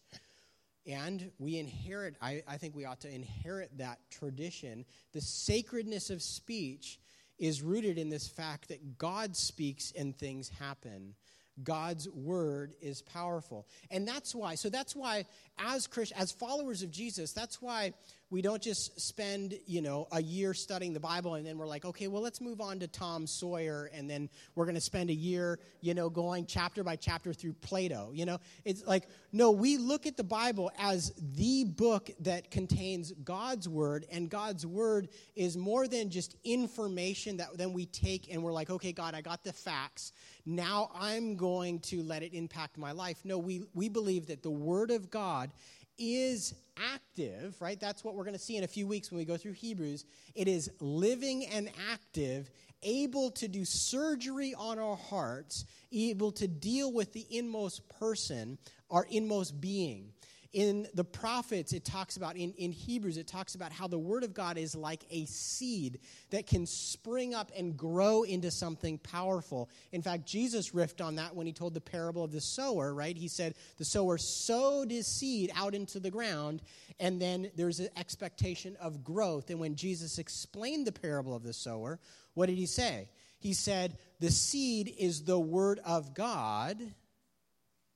and 0.88 1.32
we 1.38 1.58
inherit, 1.58 2.16
I, 2.22 2.42
I 2.48 2.58
think 2.58 2.76
we 2.76 2.86
ought 2.86 3.02
to 3.02 3.14
inherit 3.14 3.78
that 3.78 4.00
tradition, 4.10 4.86
the 5.14 5.22
sacredness 5.22 6.10
of 6.10 6.22
speech 6.22 7.00
is 7.40 7.62
rooted 7.62 7.98
in 7.98 8.10
this 8.10 8.28
fact 8.28 8.68
that 8.68 8.98
God 8.98 9.36
speaks 9.36 9.94
and 9.98 10.16
things 10.16 10.50
happen. 10.50 11.16
God's 11.64 12.10
word 12.10 12.74
is 12.82 13.02
powerful. 13.02 13.68
And 13.92 14.08
that's 14.08 14.34
why, 14.34 14.56
so 14.56 14.70
that's 14.70 14.96
why 14.96 15.26
as 15.58 15.88
Christ, 15.88 16.14
as 16.16 16.32
followers 16.32 16.84
of 16.84 16.92
Jesus, 16.92 17.34
that's 17.34 17.62
why 17.62 17.94
we 18.32 18.42
don't 18.44 18.62
just 18.62 19.00
spend, 19.00 19.56
you 19.66 19.82
know, 19.82 20.08
a 20.12 20.22
year 20.22 20.54
studying 20.54 20.94
the 20.94 21.00
Bible 21.00 21.34
and 21.36 21.46
then 21.46 21.58
we're 21.58 21.68
like, 21.68 21.84
okay, 21.84 22.08
well, 22.08 22.22
let's 22.22 22.40
move 22.40 22.62
on 22.62 22.80
to 22.80 22.88
Tom 22.88 23.26
Sawyer 23.26 23.90
and 23.94 24.08
then 24.10 24.30
we're 24.54 24.66
going 24.66 24.76
to 24.76 24.82
spend 24.82 25.10
a 25.10 25.14
year, 25.14 25.60
you 25.82 25.96
know, 25.96 26.10
going 26.10 26.46
chapter 26.46 26.84
by 26.84 26.96
chapter 26.96 27.34
through 27.34 27.54
Plato. 27.54 28.12
You 28.14 28.26
know, 28.26 28.40
it's 28.66 28.86
like, 28.86 29.08
no, 29.32 29.50
we 29.50 29.78
look 29.78 30.06
at 30.06 30.16
the 30.16 30.24
Bible 30.24 30.72
as 30.78 31.12
the 31.18 31.64
book 31.64 32.12
that 32.20 32.52
contains 32.52 33.12
God's 33.24 33.68
word, 33.68 34.06
and 34.12 34.30
God's 34.30 34.66
word 34.66 35.10
is 35.36 35.58
more 35.58 35.88
than 35.88 36.10
just 36.10 36.36
information 36.44 37.38
that 37.38 37.58
then 37.58 37.74
we 37.74 37.88
take 37.88 38.32
and 38.32 38.44
we're 38.44 38.54
like, 38.54 38.70
okay, 38.70 38.92
God, 38.92 39.16
I 39.16 39.22
got 39.22 39.44
the 39.44 39.54
facts. 39.54 40.12
Now 40.46 40.92
I'm 40.96 41.36
going 41.36 41.80
to 41.82 42.04
let 42.04 42.22
it 42.22 42.34
impact 42.34 42.78
my 42.78 42.92
life. 42.92 43.18
No, 43.24 43.40
we, 43.40 43.64
we 43.74 43.90
believe 43.90 44.28
that 44.28 44.44
the 44.44 44.52
word 44.52 44.92
of 44.92 45.10
God 45.10 45.52
is 45.98 46.54
active, 46.94 47.56
right? 47.60 47.80
That's 47.80 48.04
what 48.04 48.16
we're 48.16 48.24
going 48.24 48.36
to 48.36 48.40
see 48.40 48.58
in 48.58 48.64
a 48.64 48.68
few 48.68 48.88
weeks 48.88 49.12
when 49.12 49.18
we 49.18 49.26
go 49.26 49.38
through 49.38 49.54
Hebrews. 49.54 50.06
It 50.36 50.48
is 50.48 50.70
living 50.80 51.46
and 51.46 51.70
active, 51.92 52.50
able 52.84 53.32
to 53.32 53.48
do 53.48 53.66
surgery 53.66 54.54
on 54.58 54.80
our 54.80 54.96
hearts, 54.96 55.66
able 55.92 56.32
to 56.34 56.48
deal 56.48 56.92
with 56.92 57.14
the 57.14 57.26
inmost 57.30 57.88
person, 57.90 58.58
our 58.90 59.06
inmost 59.10 59.60
being. 59.60 60.14
In 60.52 60.88
the 60.96 61.04
prophets, 61.04 61.74
it 61.74 61.86
talks 61.86 62.18
about, 62.18 62.36
in, 62.36 62.54
in 62.54 62.72
Hebrews, 62.72 63.18
it 63.18 63.28
talks 63.28 63.54
about 63.54 63.72
how 63.72 63.88
the 63.88 64.00
Word 64.00 64.24
of 64.24 64.34
God 64.34 64.58
is 64.58 64.76
like 64.76 65.04
a 65.12 65.26
seed 65.26 66.00
that 66.32 66.48
can 66.48 66.66
spring 66.66 67.36
up 67.36 67.52
and 67.56 67.78
grow 67.78 68.24
into 68.24 68.50
something 68.50 68.98
powerful. 68.98 69.70
In 69.92 70.02
fact, 70.02 70.26
Jesus 70.26 70.72
riffed 70.72 71.06
on 71.06 71.18
that 71.18 71.36
when 71.36 71.46
he 71.46 71.54
told 71.54 71.76
the 71.76 71.82
parable 71.82 72.24
of 72.24 72.32
the 72.32 72.42
sower, 72.42 72.92
right? 72.96 73.16
He 73.16 73.28
said, 73.28 73.54
The 73.78 73.86
sower 73.86 74.18
sowed 74.18 74.90
his 74.90 75.06
seed 75.06 75.52
out 75.56 75.76
into 75.76 76.00
the 76.00 76.10
ground, 76.10 76.64
and 77.00 77.22
then 77.22 77.52
there's 77.56 77.80
an 77.80 77.90
expectation 77.96 78.76
of 78.82 79.04
growth. 79.04 79.52
And 79.52 79.60
when 79.60 79.76
Jesus 79.76 80.18
explained 80.18 80.88
the 80.88 80.92
parable 80.92 81.36
of 81.36 81.44
the 81.44 81.54
sower, 81.54 82.00
what 82.34 82.48
did 82.48 82.58
he 82.58 82.66
say? 82.66 83.10
He 83.38 83.54
said, 83.54 83.98
The 84.20 84.32
seed 84.32 84.92
is 84.98 85.24
the 85.24 85.40
Word 85.40 85.80
of 85.86 86.16
God 86.16 86.82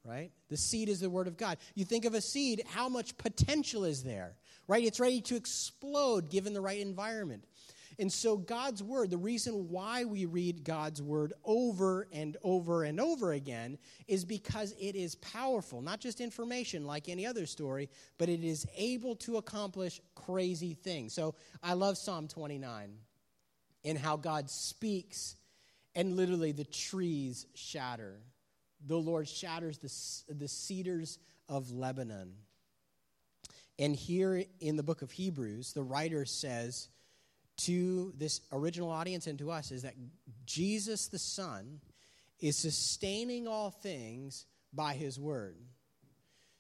right? 0.05 0.31
The 0.49 0.57
seed 0.57 0.89
is 0.89 0.99
the 0.99 1.09
word 1.09 1.27
of 1.27 1.37
God. 1.37 1.57
You 1.75 1.85
think 1.85 2.05
of 2.05 2.13
a 2.13 2.21
seed, 2.21 2.63
how 2.67 2.89
much 2.89 3.17
potential 3.17 3.85
is 3.85 4.03
there, 4.03 4.35
right? 4.67 4.83
It's 4.83 4.99
ready 4.99 5.21
to 5.21 5.35
explode 5.35 6.29
given 6.29 6.53
the 6.53 6.61
right 6.61 6.79
environment. 6.79 7.45
And 7.99 8.11
so, 8.11 8.37
God's 8.37 8.81
word, 8.81 9.11
the 9.11 9.17
reason 9.17 9.69
why 9.69 10.03
we 10.03 10.25
read 10.25 10.63
God's 10.63 10.99
word 11.01 11.33
over 11.45 12.07
and 12.11 12.35
over 12.43 12.83
and 12.83 12.99
over 12.99 13.33
again 13.33 13.77
is 14.07 14.25
because 14.25 14.73
it 14.79 14.95
is 14.95 15.13
powerful, 15.15 15.79
not 15.81 15.99
just 15.99 16.19
information 16.19 16.85
like 16.85 17.07
any 17.07 17.25
other 17.25 17.45
story, 17.45 17.89
but 18.17 18.29
it 18.29 18.43
is 18.43 18.65
able 18.75 19.15
to 19.17 19.37
accomplish 19.37 20.01
crazy 20.15 20.73
things. 20.73 21.13
So, 21.13 21.35
I 21.61 21.73
love 21.73 21.97
Psalm 21.97 22.27
29 22.27 22.95
and 23.85 23.97
how 23.97 24.17
God 24.17 24.49
speaks, 24.49 25.35
and 25.93 26.15
literally 26.15 26.51
the 26.51 26.65
trees 26.65 27.45
shatter 27.53 28.21
the 28.85 28.97
Lord 28.97 29.27
shatters 29.27 29.77
the, 29.77 30.33
the 30.33 30.47
cedars 30.47 31.19
of 31.49 31.71
Lebanon. 31.71 32.33
And 33.79 33.95
here 33.95 34.43
in 34.59 34.75
the 34.75 34.83
book 34.83 35.01
of 35.01 35.11
Hebrews, 35.11 35.73
the 35.73 35.83
writer 35.83 36.25
says 36.25 36.89
to 37.57 38.13
this 38.17 38.41
original 38.51 38.89
audience 38.89 39.27
and 39.27 39.37
to 39.39 39.51
us 39.51 39.71
is 39.71 39.83
that 39.83 39.95
Jesus 40.45 41.07
the 41.07 41.19
Son 41.19 41.79
is 42.39 42.57
sustaining 42.57 43.47
all 43.47 43.71
things 43.71 44.45
by 44.73 44.93
his 44.93 45.19
word. 45.19 45.55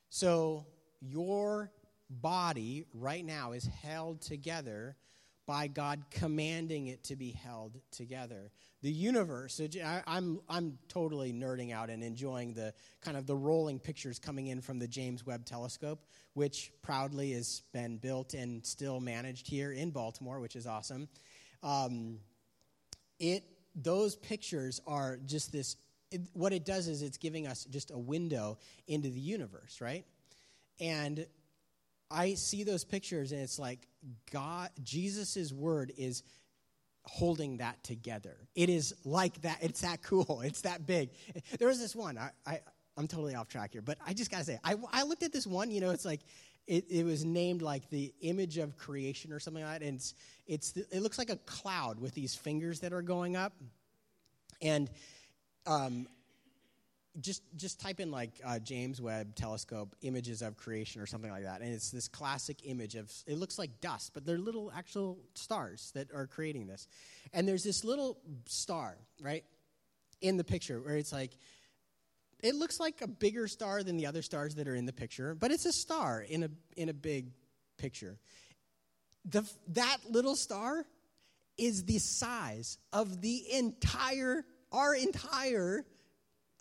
So 0.09 0.65
your 1.01 1.71
body 2.09 2.85
right 2.93 3.25
now 3.25 3.51
is 3.51 3.67
held 3.81 4.21
together 4.21 4.95
by 5.45 5.67
God 5.67 6.03
commanding 6.09 6.87
it 6.87 7.03
to 7.05 7.15
be 7.15 7.31
held 7.31 7.79
together. 7.91 8.51
The 8.81 8.91
universe, 8.91 9.61
I'm, 10.07 10.39
I'm 10.49 10.77
totally 10.89 11.33
nerding 11.33 11.73
out 11.73 11.89
and 11.89 12.03
enjoying 12.03 12.53
the 12.53 12.73
kind 13.01 13.17
of 13.17 13.25
the 13.25 13.35
rolling 13.35 13.79
pictures 13.79 14.19
coming 14.19 14.47
in 14.47 14.61
from 14.61 14.79
the 14.79 14.87
James 14.87 15.25
Webb 15.25 15.45
Telescope, 15.45 16.05
which 16.33 16.71
proudly 16.81 17.31
has 17.31 17.61
been 17.73 17.97
built 17.97 18.33
and 18.33 18.65
still 18.65 18.99
managed 18.99 19.47
here 19.47 19.71
in 19.71 19.91
Baltimore, 19.91 20.39
which 20.39 20.55
is 20.55 20.67
awesome. 20.67 21.07
Um, 21.61 22.19
it, 23.19 23.43
those 23.75 24.15
pictures 24.15 24.81
are 24.85 25.17
just 25.25 25.51
this, 25.51 25.77
it, 26.11 26.21
what 26.33 26.53
it 26.53 26.65
does 26.65 26.87
is 26.87 27.01
it's 27.01 27.17
giving 27.17 27.47
us 27.47 27.65
just 27.65 27.91
a 27.91 27.97
window 27.97 28.57
into 28.87 29.09
the 29.09 29.19
universe, 29.19 29.79
right? 29.81 30.05
And 30.79 31.25
I 32.09 32.35
see 32.35 32.63
those 32.63 32.83
pictures 32.83 33.31
and 33.31 33.41
it's 33.41 33.59
like 33.59 33.87
God, 34.31 34.69
Jesus' 34.83 35.51
word 35.51 35.91
is 35.97 36.23
holding 37.05 37.57
that 37.57 37.83
together. 37.83 38.37
It 38.55 38.69
is 38.69 38.93
like 39.03 39.41
that. 39.41 39.57
It's 39.61 39.81
that 39.81 40.01
cool. 40.03 40.41
It's 40.45 40.61
that 40.61 40.85
big. 40.85 41.09
There 41.59 41.67
was 41.67 41.79
this 41.79 41.95
one. 41.95 42.17
I, 42.17 42.29
I 42.45 42.59
I'm 42.95 43.07
totally 43.07 43.35
off 43.35 43.47
track 43.47 43.71
here, 43.73 43.81
but 43.81 43.97
I 44.05 44.13
just 44.13 44.29
gotta 44.29 44.43
say, 44.43 44.59
I, 44.63 44.75
I 44.91 45.03
looked 45.03 45.23
at 45.23 45.33
this 45.33 45.47
one. 45.47 45.71
You 45.71 45.81
know, 45.81 45.89
it's 45.89 46.05
like 46.05 46.21
it, 46.67 46.85
it 46.89 47.03
was 47.03 47.25
named 47.25 47.61
like 47.61 47.89
the 47.89 48.13
image 48.21 48.57
of 48.57 48.77
creation 48.77 49.33
or 49.33 49.39
something 49.39 49.63
like 49.63 49.79
that, 49.79 49.85
and 49.85 49.95
it's 49.95 50.13
it's 50.45 50.71
the, 50.71 50.85
it 50.91 51.01
looks 51.01 51.17
like 51.17 51.29
a 51.29 51.37
cloud 51.37 51.99
with 51.99 52.13
these 52.13 52.35
fingers 52.35 52.81
that 52.81 52.93
are 52.93 53.01
going 53.01 53.35
up, 53.35 53.53
and 54.61 54.89
um, 55.65 56.07
just 57.19 57.43
just 57.55 57.79
type 57.79 57.99
in 57.99 58.11
like 58.11 58.31
uh, 58.43 58.59
James 58.59 58.99
Webb 59.01 59.35
Telescope 59.35 59.95
images 60.01 60.41
of 60.41 60.57
creation 60.57 61.01
or 61.01 61.05
something 61.05 61.31
like 61.31 61.43
that, 61.43 61.61
and 61.61 61.73
it's 61.73 61.91
this 61.91 62.07
classic 62.07 62.57
image 62.65 62.95
of 62.95 63.11
it 63.27 63.37
looks 63.37 63.59
like 63.59 63.81
dust, 63.81 64.11
but 64.13 64.25
they're 64.25 64.37
little 64.37 64.71
actual 64.75 65.19
stars 65.35 65.91
that 65.93 66.11
are 66.13 66.27
creating 66.27 66.67
this. 66.67 66.87
And 67.33 67.47
there's 67.47 67.63
this 67.63 67.83
little 67.83 68.17
star 68.45 68.97
right 69.21 69.43
in 70.21 70.37
the 70.37 70.43
picture 70.43 70.81
where 70.81 70.97
it's 70.97 71.13
like 71.13 71.31
it 72.41 72.55
looks 72.55 72.79
like 72.79 73.01
a 73.01 73.07
bigger 73.07 73.47
star 73.47 73.83
than 73.83 73.97
the 73.97 74.07
other 74.07 74.21
stars 74.21 74.55
that 74.55 74.67
are 74.67 74.75
in 74.75 74.85
the 74.85 74.93
picture, 74.93 75.35
but 75.35 75.51
it's 75.51 75.65
a 75.65 75.73
star 75.73 76.21
in 76.21 76.43
a 76.43 76.49
in 76.75 76.89
a 76.89 76.93
big 76.93 77.31
picture. 77.77 78.17
The, 79.25 79.49
that 79.69 79.97
little 80.09 80.35
star 80.35 80.85
is 81.57 81.83
the 81.85 81.99
size 81.99 82.77
of 82.91 83.21
the 83.21 83.43
entire 83.53 84.43
our 84.71 84.95
entire 84.95 85.85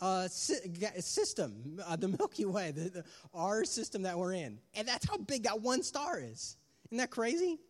uh, 0.02 0.26
system, 0.26 1.80
uh, 1.86 1.94
the 1.94 2.08
Milky 2.08 2.44
Way, 2.44 2.72
the, 2.72 2.90
the, 2.90 3.04
our 3.32 3.64
system 3.64 4.02
that 4.02 4.18
we're 4.18 4.34
in. 4.34 4.58
And 4.74 4.86
that's 4.86 5.08
how 5.08 5.16
big 5.16 5.44
that 5.44 5.60
one 5.60 5.84
star 5.84 6.18
is. 6.18 6.56
Isn't 6.88 6.98
that 6.98 7.10
crazy? 7.10 7.60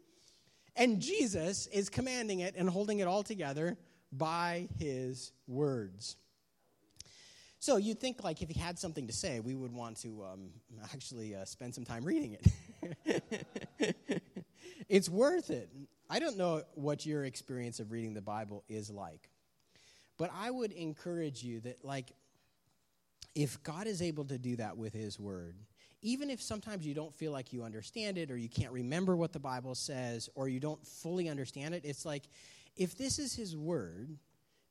And 0.75 0.99
Jesus 1.01 1.67
is 1.67 1.91
commanding 1.91 2.41
it 2.41 2.55
and 2.57 2.71
holding 2.71 3.01
it 3.01 3.07
all 3.07 3.23
together 3.23 3.77
by 4.11 4.69
his 4.79 5.33
words. 5.47 6.17
So 7.59 7.77
you'd 7.77 8.01
think, 8.01 8.25
like, 8.25 8.41
if 8.41 8.49
he 8.49 8.59
had 8.59 8.79
something 8.79 9.07
to 9.07 9.13
say, 9.13 9.39
we 9.41 9.55
would 9.55 9.73
want 9.73 10.01
to 10.01 10.25
um, 10.25 10.51
actually 10.93 11.35
uh, 11.37 11.45
spend 11.45 11.75
some 11.75 11.85
time 11.85 12.03
reading 12.03 12.39
it. 13.05 14.23
it's 14.89 15.09
worth 15.09 15.51
it. 15.51 15.69
I 16.09 16.19
don't 16.19 16.39
know 16.39 16.63
what 16.75 17.05
your 17.05 17.25
experience 17.25 17.79
of 17.79 17.93
reading 17.93 18.15
the 18.15 18.23
Bible 18.23 18.65
is 18.71 18.91
like. 18.91 19.29
But 20.19 20.31
I 20.35 20.51
would 20.51 20.73
encourage 20.73 21.43
you 21.43 21.61
that, 21.61 21.85
like, 21.85 22.13
if 23.35 23.63
God 23.63 23.87
is 23.87 24.03
able 24.03 24.25
to 24.27 24.39
do 24.39 24.57
that 24.57 24.77
with 24.77 24.93
His 24.93 25.19
Word, 25.19 25.57
even 26.03 26.31
if 26.31 26.43
sometimes 26.43 26.85
you 26.85 26.95
don't 26.95 27.15
feel 27.15 27.33
like 27.33 27.53
you 27.53 27.63
understand 27.63 28.19
it 28.19 28.31
or 28.31 28.37
you 28.37 28.49
can't 28.49 28.73
remember 28.73 29.17
what 29.17 29.33
the 29.33 29.39
Bible 29.39 29.75
says 29.75 30.29
or 30.35 30.49
you 30.49 30.61
don't 30.61 30.85
fully 30.87 31.29
understand 31.29 31.75
it, 31.75 31.85
it's 31.85 32.05
like, 32.05 32.25
if 32.77 32.97
this 32.97 33.19
is 33.19 33.35
His 33.35 33.57
Word, 33.57 34.19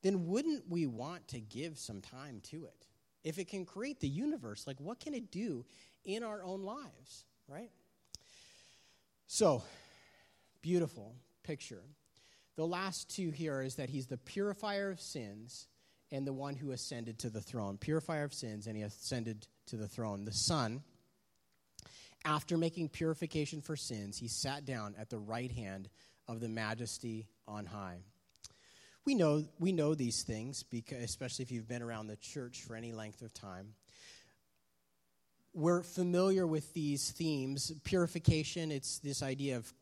then 0.02 0.28
wouldn't 0.28 0.70
we 0.70 0.88
want 0.88 1.28
to 1.30 1.40
give 1.40 1.78
some 1.78 2.02
time 2.02 2.42
to 2.44 2.66
it? 2.66 2.88
If 3.24 3.38
it 3.38 3.48
can 3.48 3.66
create 3.66 4.00
the 4.00 4.08
universe, 4.08 4.66
like, 4.66 4.80
what 4.80 5.00
can 5.00 5.14
it 5.14 5.32
do 5.32 5.66
in 6.04 6.24
our 6.24 6.44
own 6.44 6.64
lives, 6.64 7.26
right? 7.48 7.70
So, 9.28 9.64
beautiful 10.62 11.16
picture. 11.44 11.84
The 12.56 12.66
last 12.66 13.16
two 13.16 13.30
here 13.30 13.62
is 13.62 13.76
that 13.76 13.90
he's 13.90 14.08
the 14.08 14.18
purifier 14.18 14.90
of 14.90 15.00
sins 15.00 15.68
and 16.12 16.28
the 16.28 16.34
one 16.34 16.56
who 16.56 16.72
ascended 16.72 17.20
to 17.20 17.30
the 17.30 17.42
throne. 17.42 17.78
Purifier 17.78 18.26
of 18.26 18.34
sins, 18.34 18.68
and 18.68 18.76
he 18.76 18.84
ascended 18.84 19.48
to 19.68 19.78
the 19.78 19.88
throne. 19.88 20.26
The 20.26 20.32
Son, 20.32 20.84
after 22.26 22.58
making 22.58 22.90
purification 22.90 23.62
for 23.62 23.76
sins, 23.76 24.18
he 24.18 24.28
sat 24.28 24.66
down 24.66 24.96
at 25.00 25.10
the 25.10 25.20
right 25.20 25.52
hand 25.52 25.90
of 26.28 26.40
the 26.40 26.50
majesty 26.50 27.28
on 27.48 27.66
high. 27.66 28.00
We 29.06 29.16
know, 29.16 29.44
we 29.58 29.72
know 29.72 29.96
these 29.96 30.24
things, 30.24 30.64
because, 30.64 31.04
especially 31.04 31.44
if 31.44 31.52
you've 31.52 31.68
been 31.68 31.82
around 31.82 32.08
the 32.08 32.18
church 32.18 32.62
for 32.68 32.76
any 32.76 32.92
length 32.92 33.22
of 33.22 33.34
time. 33.34 33.74
We're 35.54 35.84
familiar 35.84 36.46
with 36.46 36.74
these 36.74 37.12
themes. 37.12 37.72
Purification, 37.84 38.72
it's 38.72 39.00
this 39.00 39.24
idea 39.24 39.58
of 39.58 39.74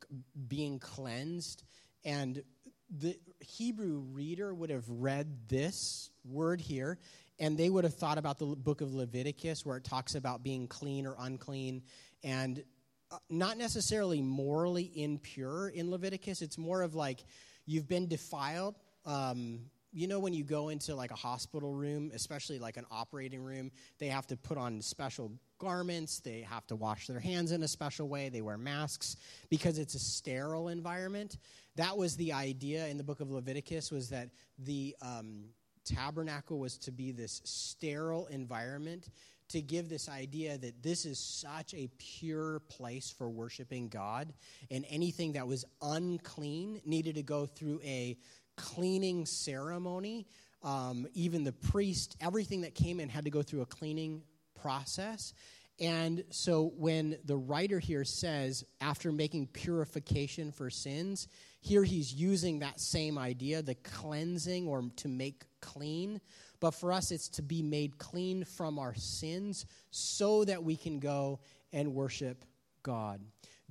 being 0.47 0.79
cleansed. 0.79 1.63
And 2.05 2.41
the 2.89 3.17
Hebrew 3.39 3.99
reader 4.11 4.53
would 4.53 4.69
have 4.69 4.87
read 4.89 5.47
this 5.47 6.09
word 6.25 6.59
here, 6.61 6.97
and 7.39 7.57
they 7.57 7.69
would 7.69 7.83
have 7.83 7.93
thought 7.93 8.17
about 8.17 8.39
the 8.39 8.45
book 8.45 8.81
of 8.81 8.93
Leviticus, 8.93 9.65
where 9.65 9.77
it 9.77 9.83
talks 9.83 10.15
about 10.15 10.43
being 10.43 10.67
clean 10.67 11.05
or 11.05 11.15
unclean, 11.19 11.83
and 12.23 12.63
uh, 13.11 13.17
not 13.29 13.57
necessarily 13.57 14.21
morally 14.21 14.91
impure 14.95 15.69
in 15.69 15.89
Leviticus. 15.89 16.41
It's 16.41 16.57
more 16.57 16.81
of 16.81 16.95
like 16.95 17.23
you've 17.65 17.87
been 17.87 18.07
defiled. 18.07 18.75
Um, 19.05 19.61
you 19.91 20.07
know, 20.07 20.19
when 20.19 20.33
you 20.33 20.43
go 20.43 20.69
into 20.69 20.95
like 20.95 21.11
a 21.11 21.15
hospital 21.15 21.73
room, 21.73 22.11
especially 22.13 22.59
like 22.59 22.77
an 22.77 22.85
operating 22.91 23.41
room, 23.41 23.71
they 23.97 24.07
have 24.07 24.27
to 24.27 24.37
put 24.37 24.57
on 24.57 24.81
special 24.81 25.31
garments, 25.57 26.19
they 26.19 26.41
have 26.41 26.65
to 26.67 26.75
wash 26.75 27.07
their 27.07 27.19
hands 27.19 27.51
in 27.51 27.63
a 27.63 27.67
special 27.67 28.07
way, 28.07 28.29
they 28.29 28.41
wear 28.41 28.57
masks 28.57 29.17
because 29.49 29.79
it's 29.79 29.95
a 29.95 29.99
sterile 29.99 30.69
environment. 30.69 31.37
That 31.79 31.97
was 31.97 32.17
the 32.17 32.33
idea 32.33 32.87
in 32.87 32.97
the 32.97 33.05
book 33.05 33.21
of 33.21 33.31
Leviticus 33.31 33.89
was 33.89 34.09
that 34.09 34.27
the 34.57 34.97
um, 35.01 35.45
tabernacle 35.85 36.59
was 36.59 36.77
to 36.79 36.91
be 36.91 37.13
this 37.13 37.41
sterile 37.45 38.27
environment 38.27 39.07
to 39.47 39.61
give 39.61 39.87
this 39.87 40.09
idea 40.09 40.57
that 40.57 40.83
this 40.83 41.05
is 41.05 41.17
such 41.17 41.73
a 41.73 41.89
pure 41.97 42.59
place 42.67 43.09
for 43.17 43.29
worshiping 43.29 43.87
God, 43.87 44.33
and 44.69 44.85
anything 44.89 45.31
that 45.31 45.47
was 45.47 45.63
unclean 45.81 46.81
needed 46.83 47.15
to 47.15 47.23
go 47.23 47.45
through 47.45 47.79
a 47.85 48.17
cleaning 48.57 49.25
ceremony. 49.25 50.27
Um, 50.61 51.07
even 51.13 51.45
the 51.45 51.53
priest, 51.53 52.17
everything 52.19 52.59
that 52.61 52.75
came 52.75 52.99
in 52.99 53.07
had 53.07 53.23
to 53.23 53.31
go 53.31 53.41
through 53.41 53.61
a 53.61 53.65
cleaning 53.65 54.23
process. 54.61 55.33
And 55.79 56.25
so 56.29 56.73
when 56.75 57.17
the 57.23 57.37
writer 57.37 57.79
here 57.79 58.03
says, 58.03 58.65
after 58.81 59.13
making 59.13 59.47
purification 59.47 60.51
for 60.51 60.69
sins, 60.69 61.29
here 61.61 61.83
he's 61.83 62.13
using 62.13 62.59
that 62.59 62.79
same 62.79 63.17
idea, 63.17 63.61
the 63.61 63.75
cleansing 63.75 64.67
or 64.67 64.83
to 64.97 65.07
make 65.07 65.43
clean. 65.61 66.21
But 66.59 66.71
for 66.71 66.91
us, 66.91 67.11
it's 67.11 67.29
to 67.29 67.41
be 67.41 67.61
made 67.61 67.97
clean 67.97 68.43
from 68.43 68.79
our 68.79 68.93
sins 68.95 69.65
so 69.91 70.45
that 70.45 70.63
we 70.63 70.75
can 70.75 70.99
go 70.99 71.39
and 71.73 71.93
worship 71.93 72.45
God. 72.83 73.21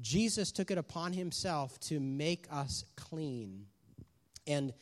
Jesus 0.01 0.53
took 0.53 0.71
it 0.71 0.79
upon 0.79 1.13
himself 1.13 1.79
to 1.81 1.99
make 1.99 2.47
us 2.51 2.85
clean. 2.97 3.67
And 4.47 4.73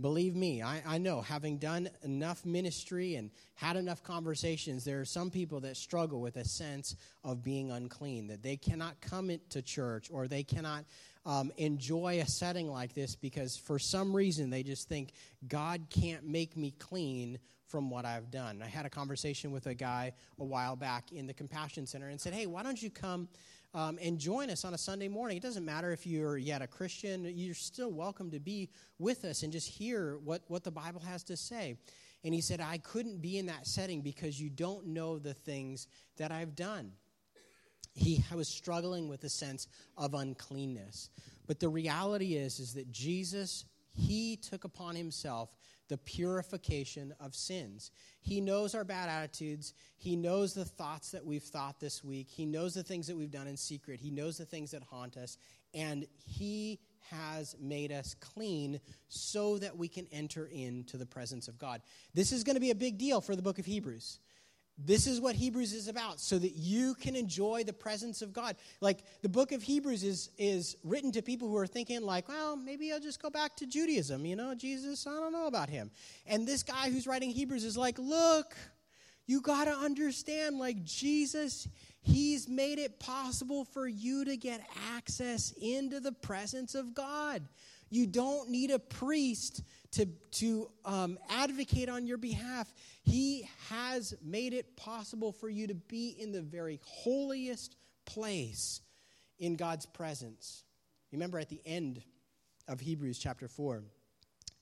believe 0.00 0.36
me, 0.36 0.62
I, 0.62 0.82
I 0.86 0.98
know, 0.98 1.22
having 1.22 1.56
done 1.58 1.88
enough 2.02 2.44
ministry 2.44 3.14
and 3.14 3.30
had 3.54 3.76
enough 3.76 4.02
conversations, 4.02 4.84
there 4.84 5.00
are 5.00 5.06
some 5.06 5.30
people 5.30 5.60
that 5.60 5.76
struggle 5.76 6.20
with 6.20 6.36
a 6.36 6.44
sense 6.44 6.96
of 7.24 7.42
being 7.42 7.70
unclean, 7.70 8.26
that 8.26 8.42
they 8.42 8.56
cannot 8.56 9.00
come 9.00 9.30
into 9.30 9.62
church 9.62 10.08
or 10.10 10.28
they 10.28 10.42
cannot 10.42 10.84
um, 11.26 11.50
enjoy 11.56 12.20
a 12.20 12.26
setting 12.26 12.70
like 12.70 12.94
this 12.94 13.16
because 13.16 13.56
for 13.56 13.78
some 13.78 14.14
reason 14.14 14.48
they 14.48 14.62
just 14.62 14.88
think 14.88 15.12
God 15.48 15.86
can't 15.90 16.24
make 16.24 16.56
me 16.56 16.70
clean 16.78 17.38
from 17.66 17.90
what 17.90 18.04
I've 18.04 18.30
done. 18.30 18.62
I 18.64 18.68
had 18.68 18.86
a 18.86 18.90
conversation 18.90 19.50
with 19.50 19.66
a 19.66 19.74
guy 19.74 20.12
a 20.38 20.44
while 20.44 20.76
back 20.76 21.10
in 21.10 21.26
the 21.26 21.34
Compassion 21.34 21.84
Center 21.84 22.08
and 22.08 22.20
said, 22.20 22.32
Hey, 22.32 22.46
why 22.46 22.62
don't 22.62 22.80
you 22.80 22.90
come? 22.90 23.28
Um, 23.74 23.98
and 24.00 24.18
join 24.18 24.48
us 24.48 24.64
on 24.64 24.72
a 24.72 24.78
Sunday 24.78 25.08
morning. 25.08 25.36
It 25.36 25.42
doesn't 25.42 25.64
matter 25.64 25.90
if 25.90 26.06
you're 26.06 26.38
yet 26.38 26.62
a 26.62 26.66
Christian, 26.66 27.24
you're 27.36 27.54
still 27.54 27.90
welcome 27.90 28.30
to 28.30 28.40
be 28.40 28.70
with 28.98 29.24
us 29.24 29.42
and 29.42 29.52
just 29.52 29.68
hear 29.68 30.18
what, 30.24 30.42
what 30.46 30.64
the 30.64 30.70
Bible 30.70 31.00
has 31.00 31.24
to 31.24 31.36
say. 31.36 31.76
And 32.24 32.32
he 32.32 32.40
said, 32.40 32.60
I 32.60 32.78
couldn't 32.78 33.20
be 33.20 33.36
in 33.36 33.46
that 33.46 33.66
setting 33.66 34.00
because 34.00 34.40
you 34.40 34.48
don't 34.48 34.86
know 34.86 35.18
the 35.18 35.34
things 35.34 35.88
that 36.16 36.32
I've 36.32 36.54
done. 36.54 36.92
He 37.96 38.22
was 38.32 38.46
struggling 38.46 39.08
with 39.08 39.24
a 39.24 39.28
sense 39.30 39.66
of 39.96 40.14
uncleanness. 40.14 41.08
But 41.46 41.60
the 41.60 41.68
reality 41.68 42.34
is, 42.34 42.60
is 42.60 42.74
that 42.74 42.92
Jesus, 42.92 43.64
he 43.94 44.36
took 44.36 44.64
upon 44.64 44.94
himself 44.94 45.48
the 45.88 45.96
purification 45.96 47.14
of 47.20 47.34
sins. 47.34 47.90
He 48.20 48.40
knows 48.40 48.74
our 48.74 48.84
bad 48.84 49.08
attitudes. 49.08 49.72
He 49.96 50.14
knows 50.14 50.52
the 50.52 50.64
thoughts 50.64 51.12
that 51.12 51.24
we've 51.24 51.42
thought 51.42 51.80
this 51.80 52.04
week. 52.04 52.28
He 52.28 52.44
knows 52.44 52.74
the 52.74 52.82
things 52.82 53.06
that 53.06 53.16
we've 53.16 53.30
done 53.30 53.46
in 53.46 53.56
secret. 53.56 54.00
He 54.00 54.10
knows 54.10 54.36
the 54.36 54.44
things 54.44 54.72
that 54.72 54.82
haunt 54.82 55.16
us. 55.16 55.38
And 55.72 56.06
He 56.18 56.80
has 57.10 57.54
made 57.60 57.92
us 57.92 58.14
clean 58.14 58.80
so 59.08 59.58
that 59.58 59.76
we 59.76 59.88
can 59.88 60.06
enter 60.12 60.46
into 60.46 60.96
the 60.96 61.06
presence 61.06 61.48
of 61.48 61.58
God. 61.58 61.80
This 62.14 62.32
is 62.32 62.44
going 62.44 62.56
to 62.56 62.60
be 62.60 62.72
a 62.72 62.74
big 62.74 62.98
deal 62.98 63.20
for 63.20 63.36
the 63.36 63.42
book 63.42 63.58
of 63.58 63.64
Hebrews. 63.64 64.18
This 64.78 65.06
is 65.06 65.22
what 65.22 65.34
Hebrews 65.34 65.72
is 65.72 65.88
about, 65.88 66.20
so 66.20 66.38
that 66.38 66.52
you 66.54 66.94
can 66.96 67.16
enjoy 67.16 67.64
the 67.64 67.72
presence 67.72 68.20
of 68.20 68.34
God. 68.34 68.56
Like 68.82 68.98
the 69.22 69.28
book 69.28 69.52
of 69.52 69.62
Hebrews 69.62 70.04
is, 70.04 70.30
is 70.36 70.76
written 70.84 71.12
to 71.12 71.22
people 71.22 71.48
who 71.48 71.56
are 71.56 71.66
thinking, 71.66 72.02
like, 72.02 72.28
well, 72.28 72.56
maybe 72.56 72.92
I'll 72.92 73.00
just 73.00 73.22
go 73.22 73.30
back 73.30 73.56
to 73.56 73.66
Judaism. 73.66 74.26
You 74.26 74.36
know, 74.36 74.54
Jesus, 74.54 75.06
I 75.06 75.12
don't 75.12 75.32
know 75.32 75.46
about 75.46 75.70
him. 75.70 75.90
And 76.26 76.46
this 76.46 76.62
guy 76.62 76.90
who's 76.90 77.06
writing 77.06 77.30
Hebrews 77.30 77.64
is 77.64 77.78
like, 77.78 77.98
look, 77.98 78.54
you 79.26 79.40
got 79.40 79.64
to 79.64 79.72
understand, 79.72 80.58
like, 80.58 80.84
Jesus, 80.84 81.66
he's 82.02 82.46
made 82.46 82.78
it 82.78 83.00
possible 83.00 83.64
for 83.64 83.88
you 83.88 84.24
to 84.26 84.36
get 84.36 84.60
access 84.94 85.52
into 85.60 86.00
the 86.00 86.12
presence 86.12 86.74
of 86.74 86.94
God. 86.94 87.42
You 87.88 88.06
don't 88.06 88.50
need 88.50 88.70
a 88.70 88.78
priest 88.78 89.62
to, 89.96 90.06
to 90.30 90.70
um, 90.84 91.18
advocate 91.30 91.88
on 91.88 92.06
your 92.06 92.18
behalf. 92.18 92.72
He 93.02 93.48
has 93.70 94.14
made 94.22 94.52
it 94.52 94.76
possible 94.76 95.32
for 95.32 95.48
you 95.48 95.66
to 95.66 95.74
be 95.74 96.16
in 96.18 96.32
the 96.32 96.42
very 96.42 96.80
holiest 96.84 97.76
place 98.04 98.82
in 99.38 99.56
God's 99.56 99.86
presence. 99.86 100.64
Remember, 101.12 101.38
at 101.38 101.48
the 101.48 101.62
end 101.64 102.02
of 102.68 102.80
Hebrews 102.80 103.18
chapter 103.18 103.48
4, 103.48 103.82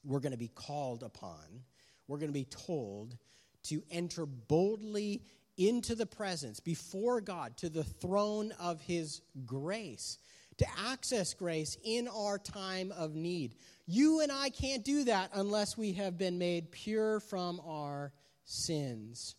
we're 0.05 0.21
going 0.21 0.33
to 0.33 0.39
be 0.39 0.51
called 0.55 1.03
upon, 1.03 1.65
we're 2.07 2.19
going 2.19 2.29
to 2.29 2.33
be 2.33 2.45
told 2.45 3.17
to 3.65 3.83
enter 3.91 4.27
boldly 4.27 5.23
into 5.57 5.95
the 5.95 6.07
presence 6.07 6.61
before 6.61 7.21
God, 7.21 7.57
to 7.59 7.69
the 7.69 7.85
throne 7.85 8.53
of 8.61 8.81
His 8.83 9.23
grace 9.47 10.19
to 10.59 10.67
access 10.87 11.35
grace 11.35 11.77
in 11.85 12.09
our 12.09 12.39
time 12.39 12.93
of 12.93 13.15
need. 13.15 13.55
You 13.87 14.21
and 14.21 14.33
I 14.33 14.51
can't 14.51 14.85
do 14.85 15.05
that 15.05 15.31
unless 15.35 15.77
we 15.77 15.93
have 15.93 16.17
been 16.17 16.39
made 16.39 16.71
pure 16.71 17.21
from 17.21 17.61
our 17.67 18.13
sins. 18.45 19.35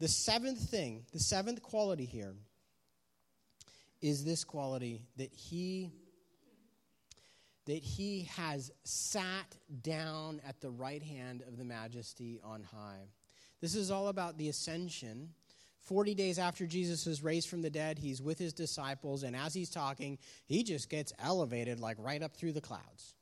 The 0.00 0.08
seventh 0.08 0.58
thing, 0.58 1.04
the 1.12 1.20
seventh 1.20 1.62
quality 1.62 2.04
here, 2.04 2.34
is 4.00 4.24
this 4.24 4.44
quality 4.44 5.02
that 5.16 5.32
he 5.32 5.92
that 7.66 7.82
he 7.82 8.28
has 8.36 8.72
sat 8.82 9.56
down 9.82 10.40
at 10.44 10.60
the 10.60 10.70
right 10.70 11.02
hand 11.02 11.44
of 11.46 11.56
the 11.56 11.64
majesty 11.64 12.40
on 12.42 12.64
high. 12.64 13.06
This 13.60 13.76
is 13.76 13.92
all 13.92 14.08
about 14.08 14.36
the 14.36 14.48
ascension 14.48 15.30
40 15.82 16.14
days 16.14 16.38
after 16.38 16.66
Jesus 16.66 17.06
is 17.06 17.22
raised 17.22 17.48
from 17.48 17.62
the 17.62 17.70
dead, 17.70 17.98
he's 17.98 18.22
with 18.22 18.38
his 18.38 18.52
disciples, 18.52 19.24
and 19.24 19.34
as 19.34 19.52
he's 19.52 19.70
talking, 19.70 20.18
he 20.46 20.62
just 20.62 20.88
gets 20.88 21.12
elevated 21.18 21.80
like 21.80 21.96
right 21.98 22.22
up 22.22 22.36
through 22.36 22.52
the 22.52 22.60
clouds. 22.60 23.14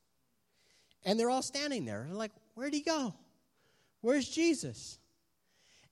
And 1.05 1.19
they're 1.19 1.31
all 1.31 1.43
standing 1.43 1.87
there. 1.87 2.05
They're 2.07 2.17
like, 2.17 2.33
Where'd 2.55 2.75
he 2.75 2.83
go? 2.83 3.15
Where's 4.03 4.29
Jesus? 4.29 4.99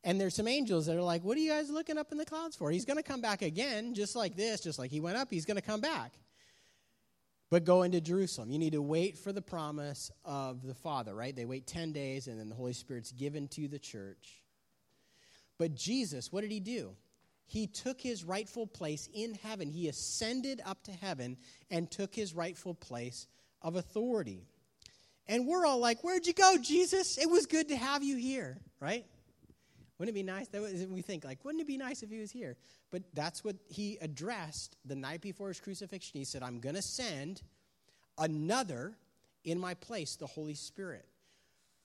And 0.04 0.20
there's 0.20 0.35
some 0.35 0.46
angels 0.46 0.87
that 0.87 0.96
are 0.96 1.02
like, 1.02 1.24
What 1.24 1.37
are 1.38 1.40
you 1.40 1.50
guys 1.50 1.70
looking 1.70 1.96
up 1.96 2.12
in 2.12 2.18
the 2.18 2.26
clouds 2.26 2.54
for? 2.57 2.70
He's 2.70 2.85
going 2.85 2.98
to 2.98 3.02
come 3.02 3.22
back 3.22 3.40
again, 3.40 3.94
just 3.94 4.14
like 4.14 4.37
this, 4.37 4.61
just 4.61 4.78
like 4.78 4.90
he 4.90 5.00
went 5.00 5.16
up, 5.16 5.28
he's 5.31 5.46
going 5.46 5.57
to 5.57 5.62
come 5.62 5.81
back. 5.81 6.12
but 7.50 7.64
go 7.64 7.83
into 7.83 8.00
Jerusalem. 8.02 8.50
You 8.50 8.59
need 8.59 8.74
to 8.74 8.83
wait 8.83 9.16
for 9.16 9.33
the 9.33 9.40
promise 9.40 10.11
of 10.26 10.66
the 10.66 10.74
Father, 10.74 11.14
right? 11.14 11.35
They 11.35 11.46
wait 11.46 11.66
10 11.66 11.92
days 11.92 12.26
and 12.26 12.38
then 12.38 12.50
the 12.50 12.54
Holy 12.54 12.74
Spirit's 12.74 13.11
given 13.11 13.48
to 13.48 13.68
the 13.68 13.78
church. 13.78 14.42
But 15.59 15.75
Jesus, 15.75 16.33
what 16.33 16.42
did 16.42 16.53
he 16.53 16.61
do? 16.61 16.94
He 17.47 17.66
took 17.66 18.01
his 18.01 18.25
rightful 18.25 18.66
place 18.66 19.09
in 19.12 19.35
heaven. 19.35 19.71
He 19.71 19.88
ascended 19.88 20.61
up 20.64 20.83
to 20.85 20.92
heaven 20.92 21.37
and 21.71 21.90
took 21.90 22.14
his 22.14 22.35
rightful 22.35 22.75
place 22.75 23.27
of 23.62 23.77
authority. 23.77 24.47
And 25.27 25.47
we're 25.47 25.66
all 25.66 25.79
like, 25.79 26.05
Where'd 26.05 26.27
you 26.27 26.35
go, 26.35 26.57
Jesus? 26.61 27.18
It 27.18 27.29
was 27.29 27.47
good 27.47 27.68
to 27.68 27.77
have 27.77 28.03
you 28.03 28.16
here, 28.16 28.59
right? 28.81 29.05
Wouldn't 29.99 30.14
it 30.14 30.18
be 30.18 30.23
nice? 30.23 30.47
That 30.49 30.62
was, 30.62 30.87
we 30.87 31.03
think, 31.03 31.25
like, 31.25 31.44
wouldn't 31.44 31.61
it 31.61 31.66
be 31.66 31.77
nice 31.77 32.03
if 32.03 32.11
he 32.11 32.21
was 32.21 32.31
here? 32.31 32.57
But 32.90 33.03
that's 33.14 33.42
what 33.42 33.57
he 33.68 33.99
addressed 34.01 34.77
the 34.85 34.94
night 34.94 35.21
before 35.21 35.49
his 35.49 35.59
crucifixion. 35.59 36.18
He 36.18 36.25
said, 36.25 36.42
I'm 36.42 36.61
going 36.61 36.77
to 36.77 36.83
send 36.83 37.42
another 38.16 38.94
in 39.44 39.59
my 39.59 39.75
place, 39.75 40.14
the 40.14 40.27
Holy 40.27 40.55
Spirit. 40.55 41.05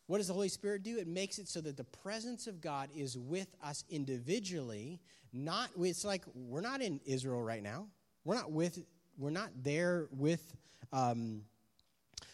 What 0.07 0.17
does 0.17 0.27
the 0.27 0.33
Holy 0.33 0.49
Spirit 0.49 0.83
do? 0.83 0.97
It 0.97 1.07
makes 1.07 1.39
it 1.39 1.47
so 1.47 1.61
that 1.61 1.77
the 1.77 1.83
presence 1.83 2.47
of 2.47 2.61
God 2.61 2.89
is 2.95 3.17
with 3.17 3.47
us 3.63 3.83
individually. 3.89 4.99
Not 5.31 5.69
it's 5.79 6.03
like 6.03 6.23
we're 6.35 6.61
not 6.61 6.81
in 6.81 6.99
Israel 7.05 7.41
right 7.41 7.63
now. 7.63 7.87
We're 8.25 8.35
not 8.35 8.51
with 8.51 8.79
we're 9.17 9.29
not 9.29 9.49
there 9.61 10.07
with 10.11 10.55
um, 10.91 11.43